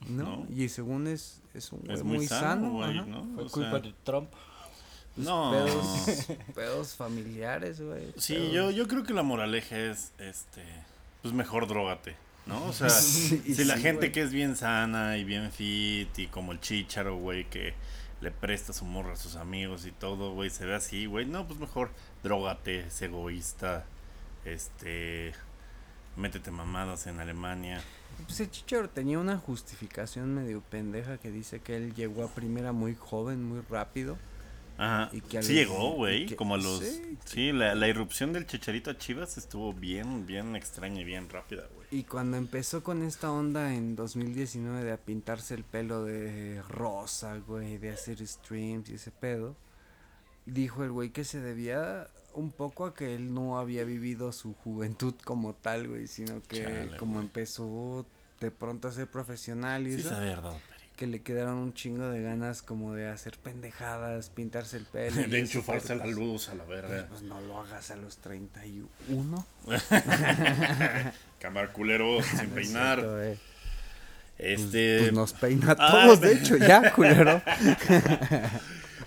[0.09, 0.47] No, ¿no?
[0.51, 2.79] y según es, es un güey Es muy, muy sano.
[3.35, 4.29] Fue O culpa sea, de Trump.
[5.17, 5.51] no.
[5.53, 8.13] Pedos, pedos familiares, güey.
[8.19, 10.63] Sí, pedos- yo, yo creo que la moraleja es, este,
[11.25, 12.67] pues mejor drógate, ¿no?
[12.67, 14.13] O sea, Sí, si la gente güey.
[14.13, 17.73] que es bien sana y bien fit y como el chicharo, güey, que
[18.21, 21.47] le presta su morra a sus amigos y todo, güey, se ve así, güey, no,
[21.47, 21.91] pues mejor
[22.23, 23.87] drógate, sé egoísta,
[24.45, 25.33] este,
[26.17, 27.83] métete mamadas en Alemania.
[28.27, 32.73] Pues el Chicharo tenía una justificación medio pendeja que dice que él llegó a primera
[32.73, 34.19] muy joven, muy rápido.
[34.77, 36.81] Ajá, Y que sí llegó, güey, que- como a los...
[36.81, 41.29] sí, Sí, la, la irrupción del chicharito a Chivas estuvo bien, bien extraña y bien
[41.29, 41.87] rápida, güey.
[41.91, 47.37] Y cuando empezó con esta onda en 2019 de a pintarse el pelo de rosa,
[47.39, 49.57] güey, de hacer streams y ese pedo,
[50.47, 54.55] dijo el güey que se debía un poco a que él no había vivido su
[54.55, 57.27] juventud como tal, güey, sino que Chale, como güey.
[57.27, 58.05] empezó
[58.41, 60.61] de pronto a ser profesional y Sí eso, dado perico.
[60.97, 65.23] Que le quedaron un chingo de ganas como de hacer pendejadas, pintarse el pelo.
[65.29, 67.07] De enchufarse pero, la pues, luz a la pues, verga.
[67.09, 69.47] pues no lo hagas a los 31.
[71.41, 73.05] Cámara culero, sin peinar.
[73.05, 73.39] Eh.
[74.39, 74.99] Este.
[75.01, 77.41] Pues nos peina a Ah, todos, de hecho, ya, culero.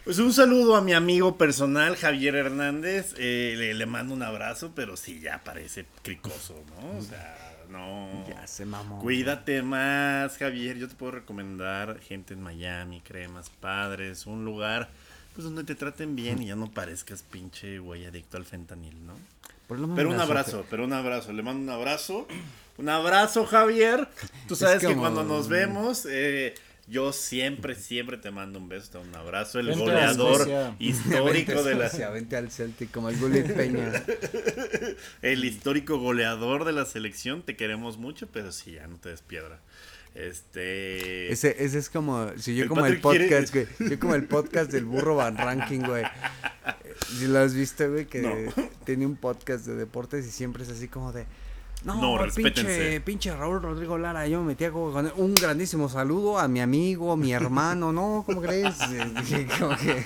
[0.04, 3.14] Pues un saludo a mi amigo personal, Javier Hernández.
[3.18, 6.98] Eh, le, le mando un abrazo, pero sí, ya parece cricoso, ¿no?
[6.98, 8.26] O sea, no.
[8.28, 9.00] Ya se mamó.
[9.00, 10.78] Cuídate más, Javier.
[10.78, 14.90] Yo te puedo recomendar gente en Miami, cremas padres, un lugar
[15.38, 19.14] pues donde te traten bien y ya no parezcas pinche güey adicto al fentanil, ¿no?
[19.96, 21.32] Pero un abrazo, pero un abrazo.
[21.32, 22.28] Le mando un abrazo.
[22.78, 24.08] Un abrazo, Javier.
[24.48, 26.56] Tú sabes que cuando nos vemos, eh,
[26.88, 29.60] yo siempre, siempre te mando un beso, te mando un abrazo.
[29.60, 30.76] El Vente goleador Escocia.
[30.80, 33.92] histórico de la, Se avente al Celtic como el Gullit Peña.
[35.22, 37.42] el histórico goleador de la selección.
[37.44, 39.60] Te queremos mucho, pero sí, ya no te des piedra.
[40.16, 41.32] Este.
[41.32, 43.92] Ese, ese es como, si yo El como el Patrick quiere- podcast, güey.
[43.92, 46.04] Yo como el podcast del burro Van Ranking, güey.
[47.20, 48.34] Si lo has visto, güey, que No.
[48.86, 51.26] tiene un podcast de deportes y siempre es así como de.
[51.84, 53.02] No, No, pinche, respétense".
[53.02, 55.12] pinche Raúl Rodrigo Lara, yo me metía como con él.
[55.16, 58.24] un grandísimo saludo a mi amigo, mi hermano, ¿no?
[58.26, 58.76] ¿Cómo crees?
[59.32, 60.04] Eh, como que-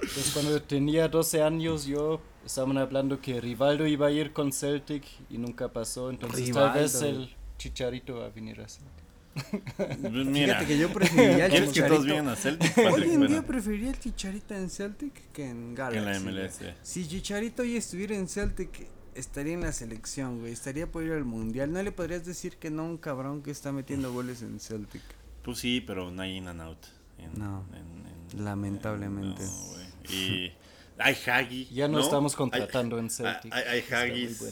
[0.00, 5.02] Pues cuando tenía 12 años yo estaban hablando que Rivaldo iba a ir con Celtic
[5.30, 7.22] y nunca pasó, entonces tal vez Rivaldo.
[7.22, 9.04] el Chicharito va a venir a Celtic.
[10.12, 12.14] Mira, Fíjate que yo preferiría el ¿quieres que todos Chicharito.
[12.16, 13.04] vengan a Celtic, Hoy Patrick?
[13.08, 15.98] en Bueno, día preferiría el Chicharito en Celtic que en Galaxy.
[15.98, 16.42] en la.
[16.42, 16.60] MLS.
[16.82, 20.52] Si Chicharito hoy estuviera en Celtic, estaría en la selección, güey.
[20.52, 21.72] Estaría por ir al mundial.
[21.72, 25.02] No le podrías decir que no a un cabrón que está metiendo goles en Celtic.
[25.42, 26.78] Pues sí, pero no hay in and out.
[27.18, 29.42] en- No, en- en- Lamentablemente.
[29.44, 29.86] no, güey.
[30.08, 30.52] y
[30.98, 31.68] hay Hagi.
[31.72, 33.52] Ya no, estamos contratando Hay- en Celtic.
[33.54, 34.42] Hay, Haggis.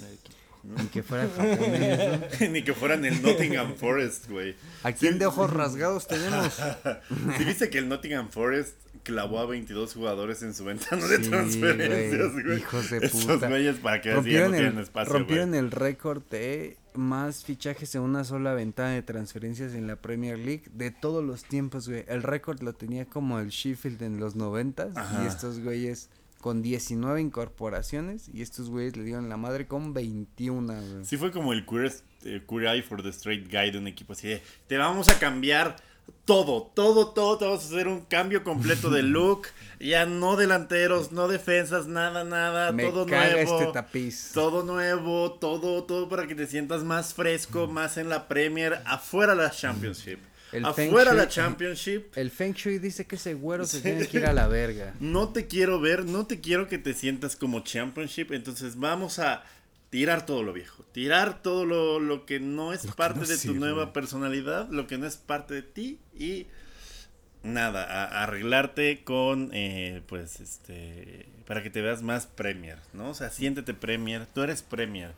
[0.64, 2.48] Ni que fuera japonés, ¿no?
[2.50, 4.54] Ni que fueran el Nottingham Forest, güey.
[4.84, 6.54] ¿A quién de ojos rasgados tenemos?
[7.36, 12.32] ¿Sí viste que el Nottingham Forest clavó a 22 jugadores en su ventana de transferencias,
[12.32, 13.48] güey, hijos de puta.
[13.48, 17.44] güeyes para que así ya no Rompieron, tienen el, espacio, rompieron el récord de más
[17.44, 21.88] fichajes en una sola ventana de transferencias en la Premier League de todos los tiempos,
[21.88, 22.04] güey.
[22.06, 25.24] El récord lo tenía como el Sheffield en los noventas Ajá.
[25.24, 26.10] y estos güeyes
[26.42, 31.04] con 19 incorporaciones y estos güeyes le dieron la madre con 21, güey.
[31.04, 31.92] Sí fue como el queer,
[32.24, 35.76] eh, Eye for the Straight Guy de un equipo así de, te vamos a cambiar
[36.24, 39.48] todo, todo, todo, te vamos a hacer un cambio completo de look,
[39.80, 43.60] ya no delanteros, no defensas, nada, nada, Me todo caga nuevo.
[43.60, 44.30] este tapiz.
[44.32, 49.34] Todo nuevo, todo, todo para que te sientas más fresco, más en la Premier, afuera
[49.34, 50.18] la Championship.
[50.52, 52.16] El afuera Shui- la Championship.
[52.16, 54.92] El Feng Shui dice que ese güero se tiene que ir a la verga.
[55.00, 59.42] No te quiero ver, no te quiero que te sientas como Championship, entonces vamos a
[59.92, 63.36] tirar todo lo viejo, tirar todo lo, lo que no es Lo parte no de
[63.36, 66.46] tu nueva personalidad, lo que no es parte de ti y
[67.42, 73.10] nada, a- arreglarte con, eh, pues, este, para que te veas más Premier, ¿no?
[73.10, 75.12] O sea, siéntete Premier, tú eres Premier.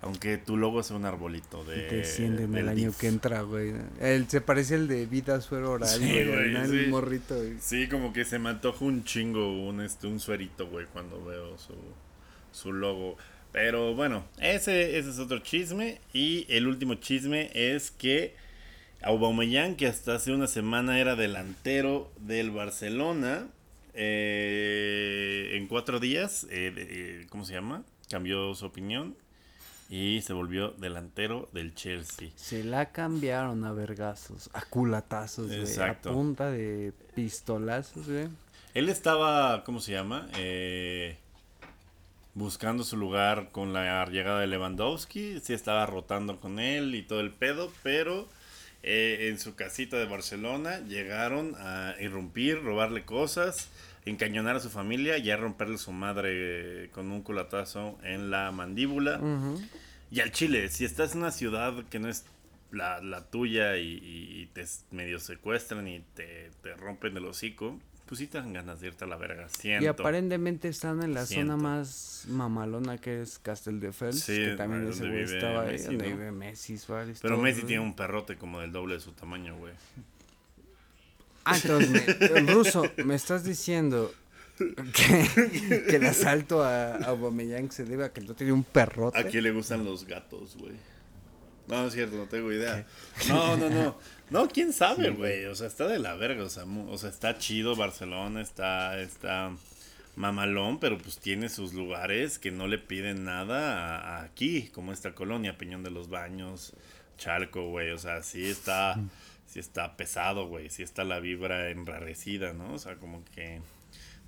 [0.00, 1.88] Aunque tu logo sea un arbolito de.
[1.88, 3.74] Descienden del el año que entra, güey.
[4.00, 6.28] Él se parece al de Vida Suero Oral, Sí, güey.
[6.28, 6.64] güey, ¿no?
[6.66, 6.78] sí.
[6.78, 7.56] El morrito, güey.
[7.60, 11.58] Sí, como que se me antoja un chingo, un, este, un suerito, güey, cuando veo
[11.58, 11.74] su,
[12.52, 13.16] su logo.
[13.52, 16.00] Pero bueno, ese, ese es otro chisme.
[16.12, 18.34] Y el último chisme es que
[19.02, 23.46] Aubameyang, que hasta hace una semana era delantero del Barcelona,
[23.94, 27.82] eh, en cuatro días, eh, de- eh, ¿cómo se llama?
[28.10, 29.16] Cambió su opinión
[29.90, 32.28] y se volvió delantero del Chelsea.
[32.36, 35.60] Se la cambiaron a vergazos, a culatazos, güey.
[36.10, 38.28] A punta de pistolazos, güey.
[38.74, 40.28] Él estaba, ¿cómo se llama?
[40.36, 41.16] Eh,
[42.38, 45.40] buscando su lugar con la llegada de Lewandowski.
[45.42, 48.28] Sí estaba rotando con él y todo el pedo, pero
[48.82, 53.68] eh, en su casita de Barcelona llegaron a irrumpir, robarle cosas,
[54.06, 56.30] encañonar a su familia y a romperle su madre
[56.84, 59.18] eh, con un culatazo en la mandíbula.
[60.10, 62.24] Y al Chile, si estás en una ciudad que no es
[62.70, 67.78] la, la tuya y, y- te medio secuestran y te, te rompen el hocico,
[68.08, 69.48] pues sí te dan ganas de irte a la verga.
[69.50, 69.84] Siento.
[69.84, 71.52] Y aparentemente están en la Siento.
[71.52, 75.78] zona más mamalona que es Casteldefels, Sí, que también ahí ese donde güey estaba ahí,
[75.78, 76.16] donde ¿no?
[76.16, 77.18] vive Messi, Suárez.
[77.22, 77.66] Pero Messi güey.
[77.68, 79.74] tiene un perrote como del doble de su tamaño, güey.
[81.44, 84.12] Ah, entonces, me- ruso, me estás diciendo
[84.58, 89.18] que, que el asalto a, a Aubameyang se debe a que no tiene un perrote.
[89.18, 90.74] ¿A quién le gustan los gatos, güey?
[91.68, 92.86] No, es cierto, no tengo idea.
[93.28, 93.98] No, no, no.
[94.30, 95.46] No, quién sabe, güey.
[95.46, 96.44] O sea, está de la verga.
[96.44, 99.52] O sea, o sea, está chido Barcelona, está, está
[100.16, 104.92] mamalón, pero pues tiene sus lugares que no le piden nada a- a aquí, como
[104.92, 106.74] esta colonia, Peñón de los Baños,
[107.16, 107.90] Chalco, güey.
[107.90, 108.98] O sea, sí está,
[109.46, 110.68] sí está pesado, güey.
[110.70, 112.74] Sí está la vibra enrarecida, ¿no?
[112.74, 113.60] O sea, como que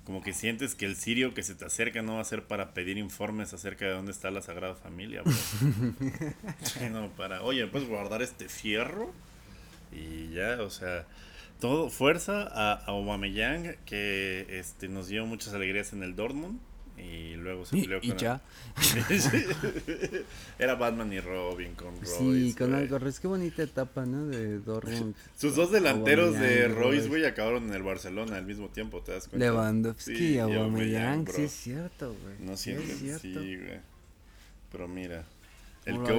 [0.03, 2.73] como que sientes que el sirio que se te acerca no va a ser para
[2.73, 5.21] pedir informes acerca de dónde está la Sagrada Familia.
[6.63, 9.13] Sí, no, para, oye, ¿puedes guardar este fierro?
[9.91, 11.05] Y ya, o sea,
[11.59, 16.59] todo, fuerza a, a Aubameyang, que este, nos dio muchas alegrías en el Dortmund.
[16.97, 18.41] Y luego se Y, peleó y con ya.
[20.59, 22.17] Era Batman y Robin con Royce.
[22.17, 22.97] Sí, con algo.
[22.97, 24.27] Es que bonita etapa, ¿no?
[24.27, 25.15] De Dortmund.
[25.37, 27.07] Sus dos delanteros de Aubameyang, Royce, Royce.
[27.09, 29.45] güey, acabaron en el Barcelona al mismo tiempo, ¿te das cuenta?
[29.45, 32.35] Lewandowski Sí, y Aubameyang, sí es cierto, güey.
[32.39, 33.21] No siempre, cierto.
[33.21, 33.79] sí, güey.
[34.71, 35.25] Pero mira,
[35.85, 36.13] el lo que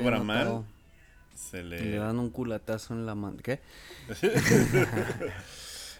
[1.34, 1.96] se Le le...
[1.96, 3.36] dan un culatazo en la mano.
[3.42, 3.60] ¿Qué?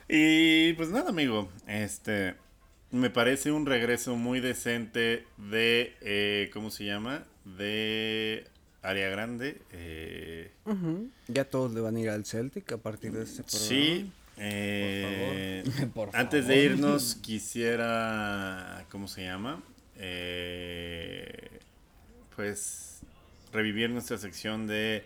[0.09, 2.35] Y pues nada, amigo, este...
[2.91, 5.97] Me parece un regreso muy decente de...
[6.03, 7.24] eh, ¿Cómo se llama?
[7.47, 8.45] De...
[8.83, 9.62] Área Grande.
[9.70, 10.51] eh.
[11.28, 13.66] Ya todos le van a ir al Celtic a partir de este programa.
[13.68, 14.12] Sí.
[14.37, 15.64] eh,
[15.95, 16.57] Por antes favor.
[16.59, 18.85] de irnos, quisiera.
[18.91, 19.62] ¿Cómo se llama?
[19.97, 21.61] Eh,
[22.37, 23.01] pues
[23.53, 25.05] revivir nuestra sección de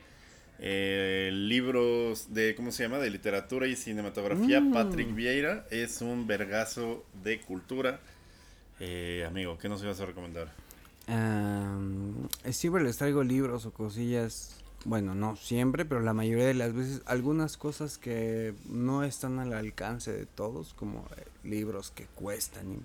[0.59, 2.55] eh, libros de.
[2.55, 2.99] ¿Cómo se llama?
[2.99, 4.61] De literatura y cinematografía.
[4.61, 4.73] Mm.
[4.73, 8.01] Patrick Vieira es un vergazo de cultura.
[8.81, 10.53] Eh, amigo, ¿qué nos ibas a recomendar?
[11.09, 14.57] Am, siempre les traigo libros o cosillas.
[14.85, 19.53] Bueno, no siempre, pero la mayoría de las veces algunas cosas que no están al
[19.53, 22.79] alcance de todos, como eh, libros que cuestan y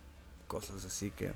[0.47, 1.31] cosas así que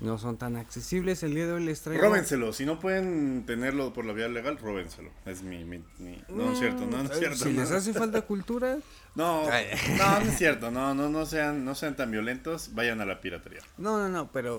[0.00, 1.22] no son tan accesibles.
[1.22, 2.02] El día de hoy les traigo.
[2.02, 5.10] Róbenselo, si no pueden tenerlo por la vía legal, róbenselo.
[5.24, 5.64] Es mi.
[5.64, 7.36] mi- mi- No, es cierto, no, no es Eh, cierto.
[7.44, 7.60] Si no.
[7.62, 8.78] les hace falta cultura,
[9.14, 13.06] No, no, no es cierto, no, no, no sean, no sean tan violentos, vayan a
[13.06, 13.60] la piratería.
[13.78, 14.58] No, no, no, pero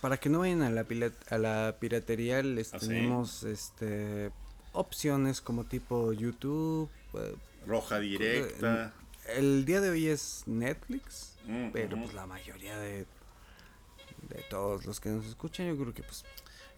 [0.00, 0.86] para que no vayan a la,
[1.30, 2.88] a la piratería les ¿Ah, sí?
[2.88, 4.30] tenemos este
[4.72, 6.88] opciones como tipo YouTube.
[7.14, 7.34] eh,
[7.66, 8.94] Roja directa.
[9.26, 13.06] El día de hoy es Netflix, Mm, pero pues la mayoría de
[14.28, 16.24] de todos los que nos escuchan yo creo que pues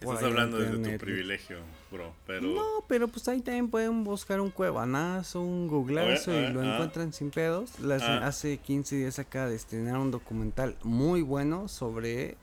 [0.01, 1.59] Estás hablando desde tu privilegio,
[1.91, 6.61] bro, pero No, pero pues ahí también pueden buscar un cuevanazo, un googlazo y lo
[6.61, 6.73] ah.
[6.73, 7.79] encuentran sin pedos.
[7.79, 8.25] Las- Ah.
[8.25, 12.35] Hace 15 días acá de estrenar un documental muy bueno sobre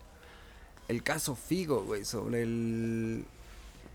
[0.86, 3.24] el caso Figo, güey, sobre el,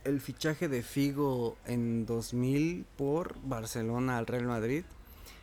[0.04, 4.84] el fichaje de Figo en 2000 por Barcelona al Real Madrid.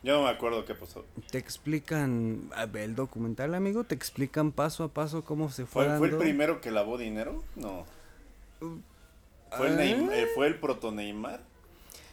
[0.02, 1.04] Yo no me acuerdo qué pasó.
[1.30, 5.86] Te explican, a ver, el documental, amigo, te explican paso a paso cómo se fue,
[5.86, 7.42] ¿Fue, fue el primero que lavó dinero?
[7.56, 7.84] No.
[8.58, 9.82] ¿Fue el, Ah.
[9.82, 11.40] Neym- eh, ¿Fue el proto Neymar?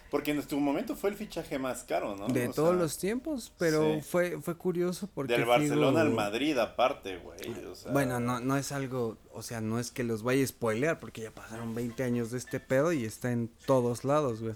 [0.10, 2.28] Porque en su momento fue el fichaje más caro, ¿no?
[2.30, 4.02] De O todos sea, los tiempos, pero sí.
[4.02, 7.66] fue fue curioso porque Del Barcelona al Madrid aparte, güey.
[7.66, 10.48] o sea, Bueno, no, no es algo, o sea, no es que los vaya a
[10.48, 14.56] spoilear porque ya pasaron 20 años de este pedo y está en todos lados, güey.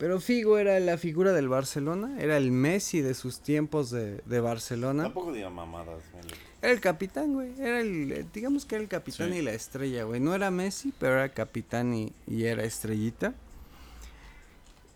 [0.00, 4.40] Pero Figo era la figura del Barcelona, era el Messi de sus tiempos de, de
[4.40, 5.02] Barcelona.
[5.04, 6.32] Tampoco diga mamadas, Meli.
[6.62, 7.52] Era el capitán, güey.
[7.60, 9.38] Era el, eh, digamos que era el capitán Sí.
[9.38, 10.18] y la estrella, güey.
[10.18, 13.34] No era Messi, pero era capitán y, y era estrellita.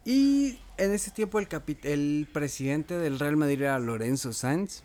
[0.06, 4.82] Y en ese tiempo el, capi- el presidente del Real Madrid era Lorenzo Sanz.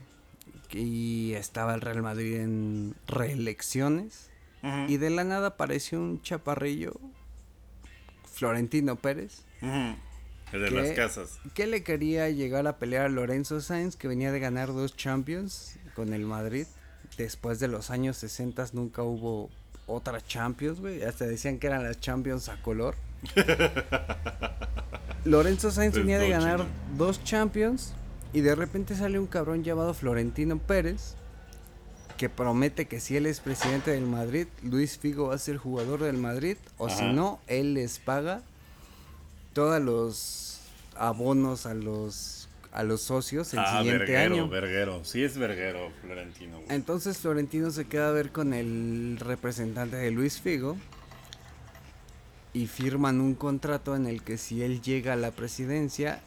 [0.72, 4.30] Y estaba el Real Madrid en reelecciones.
[4.90, 6.94] Y de la nada apareció un chaparrillo,
[8.34, 9.96] Florentino Pérez, ujú.
[10.52, 10.76] El de ¿Qué?
[10.76, 11.40] las casas.
[11.54, 15.76] que le quería llegar a pelear a Lorenzo Sainz, que venía de ganar dos Champions
[15.96, 16.66] con el Madrid.
[17.18, 19.50] Después de los años 60 nunca hubo
[19.88, 21.04] otra Champions, güey.
[21.04, 22.96] Hasta decían que eran las Champions a color.
[25.26, 26.66] Lorenzo Sainz venía de ganar
[26.98, 27.94] dos Champions
[28.32, 31.16] y de repente sale un cabrón llamado Florentino Pérez
[32.18, 36.02] que promete que si él es presidente del Madrid, Luis Figo va a ser jugador
[36.02, 38.42] del Madrid o si no, él les paga
[39.60, 40.60] todos los
[40.96, 42.36] abonos a los
[42.72, 44.48] a los socios el ah, siguiente verguero, año.
[44.50, 45.04] verguero.
[45.04, 46.58] Sí es verguero, Florentino.
[46.62, 46.68] güey.
[46.70, 50.78] Entonces Florentino se queda a ver con el representante de Luis Figo
[52.54, 56.22] y firman un contrato en el que si él llega a la presidencia,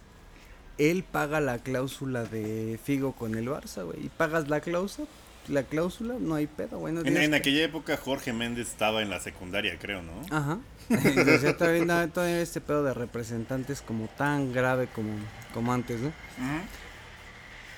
[0.79, 4.07] él paga la cláusula de Figo con el Barça, güey.
[4.07, 5.09] Y pagas la cláusula,
[5.49, 6.93] la cláusula, no hay pedo, güey.
[6.93, 10.13] no En, tienes en que- aquella época Jorge Méndez estaba en la secundaria, creo, ¿no?
[10.31, 10.59] Ajá.
[10.89, 15.13] Sea, todavía, no- todavía este pedo de representantes como tan grave como,
[15.55, 16.13] como antes, ¿no?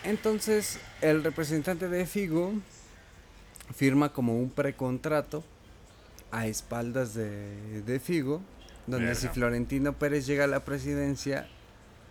[0.05, 2.52] Entonces, el representante de Figo
[3.74, 5.43] firma como un precontrato
[6.31, 8.43] a espaldas de, de Figo,
[8.86, 11.48] donde si Florentino Pérez llega a la presidencia,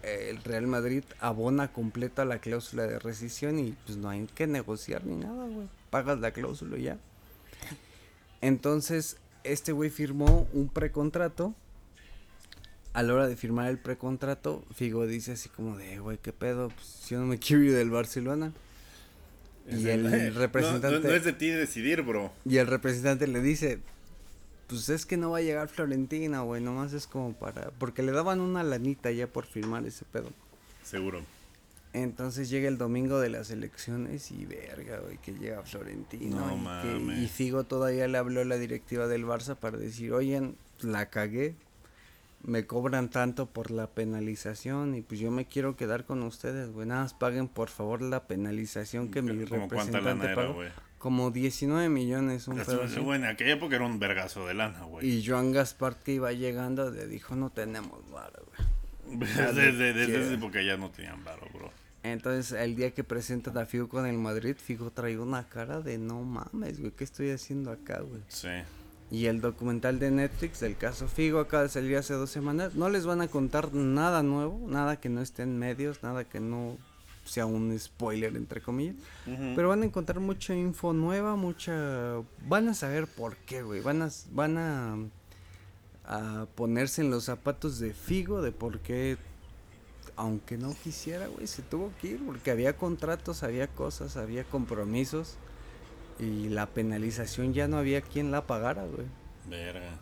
[0.01, 5.05] el Real Madrid abona completa la cláusula de rescisión y pues no hay que negociar
[5.05, 5.67] ni nada, güey.
[5.91, 6.97] Pagas la cláusula ya.
[8.41, 11.53] Entonces, este güey firmó un precontrato.
[12.93, 16.69] A la hora de firmar el precontrato, Figo dice así como de, güey, ¿qué pedo?
[16.69, 18.53] Pues yo no me quiero ir del Barcelona.
[19.67, 20.99] Es Y el- el no, representante...
[20.99, 22.31] No, no es de ti decidir, bro.
[22.45, 23.79] Y el representante le dice,
[24.67, 27.71] pues es que no va a llegar Florentina, güey, nomás es como para...
[27.71, 30.29] Porque le daban una lanita ya por firmar ese pedo.
[30.83, 31.21] Seguro.
[31.93, 36.39] Entonces llega el domingo de las elecciones y verga, güey, que llega Florentino.
[36.39, 37.19] No y, que- mames.
[37.19, 41.55] y Figo todavía le habló a la directiva del Barça para decir, oigan, la cagué,
[42.41, 46.87] me cobran tanto por la penalización y pues yo me quiero quedar con ustedes, güey,
[46.87, 50.61] nada más paguen por favor la penalización que mi lana representante era, pagó.
[50.97, 52.87] Como 19 millones, un pedo.
[53.03, 55.05] Bueno, en aquella época era un vergazo de lana, güey.
[55.07, 58.69] Y Joan Gaspar que iba llegando le dijo, no tenemos varo, güey.
[59.19, 61.71] Desde, desde, desde esa época ya no tenían varo, bro.
[62.03, 65.97] Entonces, el día que presentan a Figo con el Madrid, Figo trae una cara de
[65.97, 68.21] no mames, güey, ¿qué estoy haciendo acá, güey?
[68.27, 68.49] Sí.
[69.09, 72.75] Y el documental de Netflix del caso Figo acaba de salir hace dos semanas.
[72.75, 76.39] No les van a contar nada nuevo, nada que no esté en medios, nada que
[76.39, 76.77] no
[77.23, 78.95] sea un spoiler, entre comillas.
[79.25, 82.21] Pero van a encontrar mucha info nueva, mucha...
[82.47, 83.81] Van a saber por qué, güey.
[83.81, 84.97] Van a, van a,
[86.05, 89.17] a ponerse en los zapatos de Figo de por qué,
[90.15, 92.25] aunque no quisiera, güey, se tuvo que ir.
[92.25, 95.35] Porque había contratos, había cosas, había compromisos.
[96.19, 99.07] Y la penalización ya no había quien la pagara, güey.
[99.49, 99.97] Verga,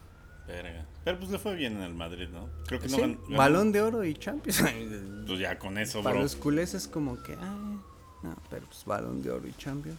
[0.47, 0.85] verga.
[1.05, 2.49] Pero pues le fue bien en el Madrid, ¿no?
[2.67, 4.61] Creo que no Sí, gan- ganó- balón de oro y Champions.
[5.27, 6.23] Pues ya con eso, Para bro.
[6.23, 7.79] los culés es como que, ay,
[8.23, 9.97] no, pero pues balón de oro y Champions.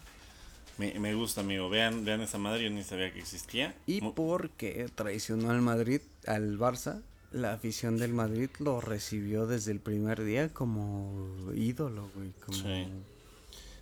[0.79, 1.69] Me, me gusta, amigo.
[1.71, 3.75] Vean, vean esa madre, yo ni sabía que existía.
[3.87, 7.01] Y Mu- porque traicionó al Madrid, al Barça,
[7.33, 12.31] la afición del Madrid lo recibió desde el primer día como ídolo, güey.
[12.45, 12.59] Como...
[12.59, 12.87] Sí.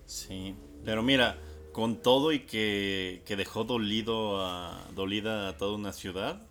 [0.06, 0.55] Sí.
[0.85, 1.39] Pero mira,
[1.72, 6.43] con todo y que, que dejó dolido a, dolida a toda una ciudad,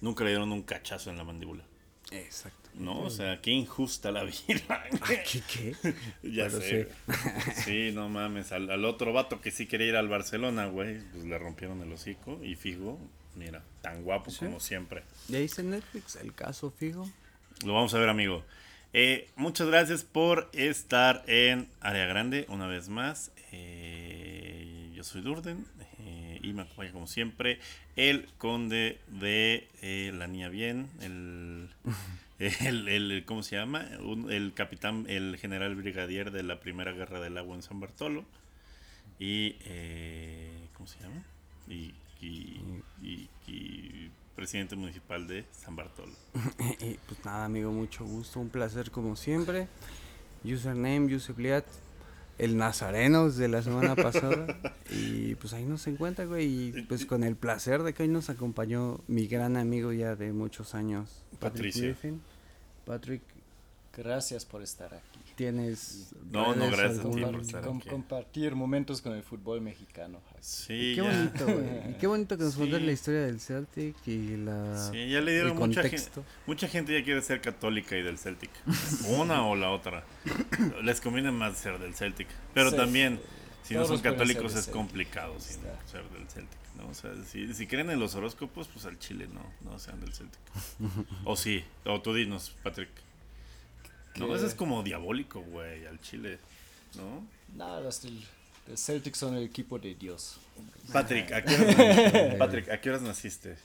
[0.00, 1.64] nunca le dieron un cachazo en la mandíbula.
[2.10, 2.70] Exacto.
[2.74, 3.00] ¿No?
[3.02, 4.84] O sea, qué injusta la vida.
[5.06, 5.42] ¿Qué?
[5.52, 5.74] qué?
[6.22, 6.88] Ya Pero sé.
[7.64, 7.90] Sí.
[7.92, 8.52] no mames.
[8.52, 11.92] Al, al otro vato que sí quería ir al Barcelona, güey, pues le rompieron el
[11.92, 12.40] hocico.
[12.42, 12.98] Y Figo,
[13.38, 14.44] mira, tan guapo Sí.
[14.44, 15.02] como siempre.
[15.28, 17.08] Ya hice en Netflix el caso Figo.
[17.64, 18.44] Lo vamos a ver, amigo.
[18.92, 23.30] Eh, muchas gracias por estar en Área Grande una vez más.
[23.52, 25.66] Eh, yo soy Durden
[26.00, 27.58] eh, y me acompaña como siempre
[27.96, 29.68] el conde de
[30.14, 31.68] La Niña Bien, el,
[32.38, 33.86] el, el- ¿cómo se llama?
[34.00, 38.24] Un- el capitán, el general brigadier de la Primera Guerra del Agua en San Bartolo
[39.18, 39.52] y
[40.74, 41.22] ¿cómo se llama?
[41.68, 42.60] Y, y-
[43.02, 46.12] y- y presidente municipal de San Bartolo.
[47.06, 49.68] pues nada, amigo, mucho gusto, un placer como siempre.
[50.44, 51.64] Username, Yusepliat,
[52.38, 54.58] el Nazareno de la semana pasada.
[54.90, 56.68] y pues ahí nos encuentra, güey.
[56.68, 60.32] Y pues con el placer de que hoy nos acompañó mi gran amigo ya de
[60.32, 61.74] muchos años, Patrick.
[61.74, 62.20] Griffin.
[62.84, 63.22] Patrick,
[63.98, 65.18] Gracias por estar aquí.
[65.34, 66.10] tienes.
[66.32, 67.88] No, no, ¿tienes gracias a ti algún- por estar Com- aquí.
[67.88, 70.20] compartir momentos con el fútbol mexicano.
[70.40, 71.02] Sí, Qué ya.
[71.04, 71.90] bonito, güey.
[71.90, 72.66] Y qué bonito que nos Sí.
[72.68, 74.90] la historia del Celtic y la.
[74.90, 76.08] Sí, ya le dieron mucha gente.
[76.46, 78.50] Mucha gente ya quiere ser católica y del Celtic.
[79.20, 80.04] Una o la otra.
[80.82, 82.26] Les conviene más ser del Celtic.
[82.54, 82.76] Pero Sí.
[82.76, 83.20] también,
[83.62, 86.58] si no son católicos, es complicado ser del Celtic.
[86.76, 86.88] ¿no?
[86.88, 90.12] O sea, si, si creen en los horóscopos, pues al Chile no, no sean del
[90.14, 90.40] Celtic.
[91.24, 92.90] o sí, o tú dinos, Patrick.
[94.18, 96.38] No, eso es como diabólico, güey, al Chile.
[96.96, 97.24] ¿No?
[97.56, 98.22] Nada, los del,
[98.66, 100.38] del Celtic son el equipo de Dios.
[100.92, 102.36] Patrick, ¿a qué horas naciste?
[102.38, 103.56] Patrick, ¿a qué horas naciste?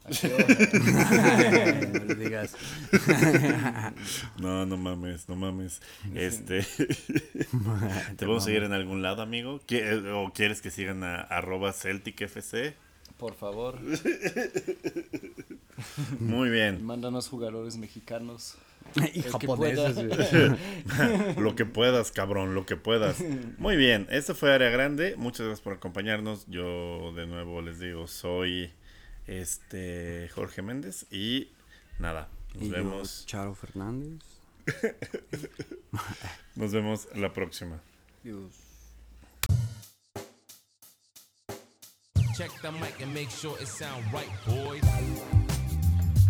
[0.10, 2.56] no le digas.
[4.38, 5.82] No, no mames, no mames.
[6.14, 6.62] Este.
[8.16, 9.60] ¿Te vamos a seguir en algún lado, amigo?
[9.66, 12.74] ¿Qui- ¿O quieres que sigan a arroba CelticFC?
[13.18, 13.78] Por favor,
[16.18, 16.82] Muy bien.
[16.84, 18.54] mándanos jugadores mexicanos.
[19.14, 19.96] y El japoneses.
[21.36, 23.22] Lo que puedas, cabrón, lo que puedas.
[23.58, 25.14] Muy bien, esto fue Área Grande.
[25.16, 26.46] Muchas gracias por acompañarnos.
[26.48, 28.72] Yo de nuevo les digo, soy
[29.26, 31.48] este Jorge Méndez y
[31.98, 33.24] nada, nos Y yo, vemos.
[33.26, 34.22] Charo Fernández.
[36.54, 37.80] Nos vemos la próxima.
[42.36, 45.49] Check the mic and make sure it sound right, boys.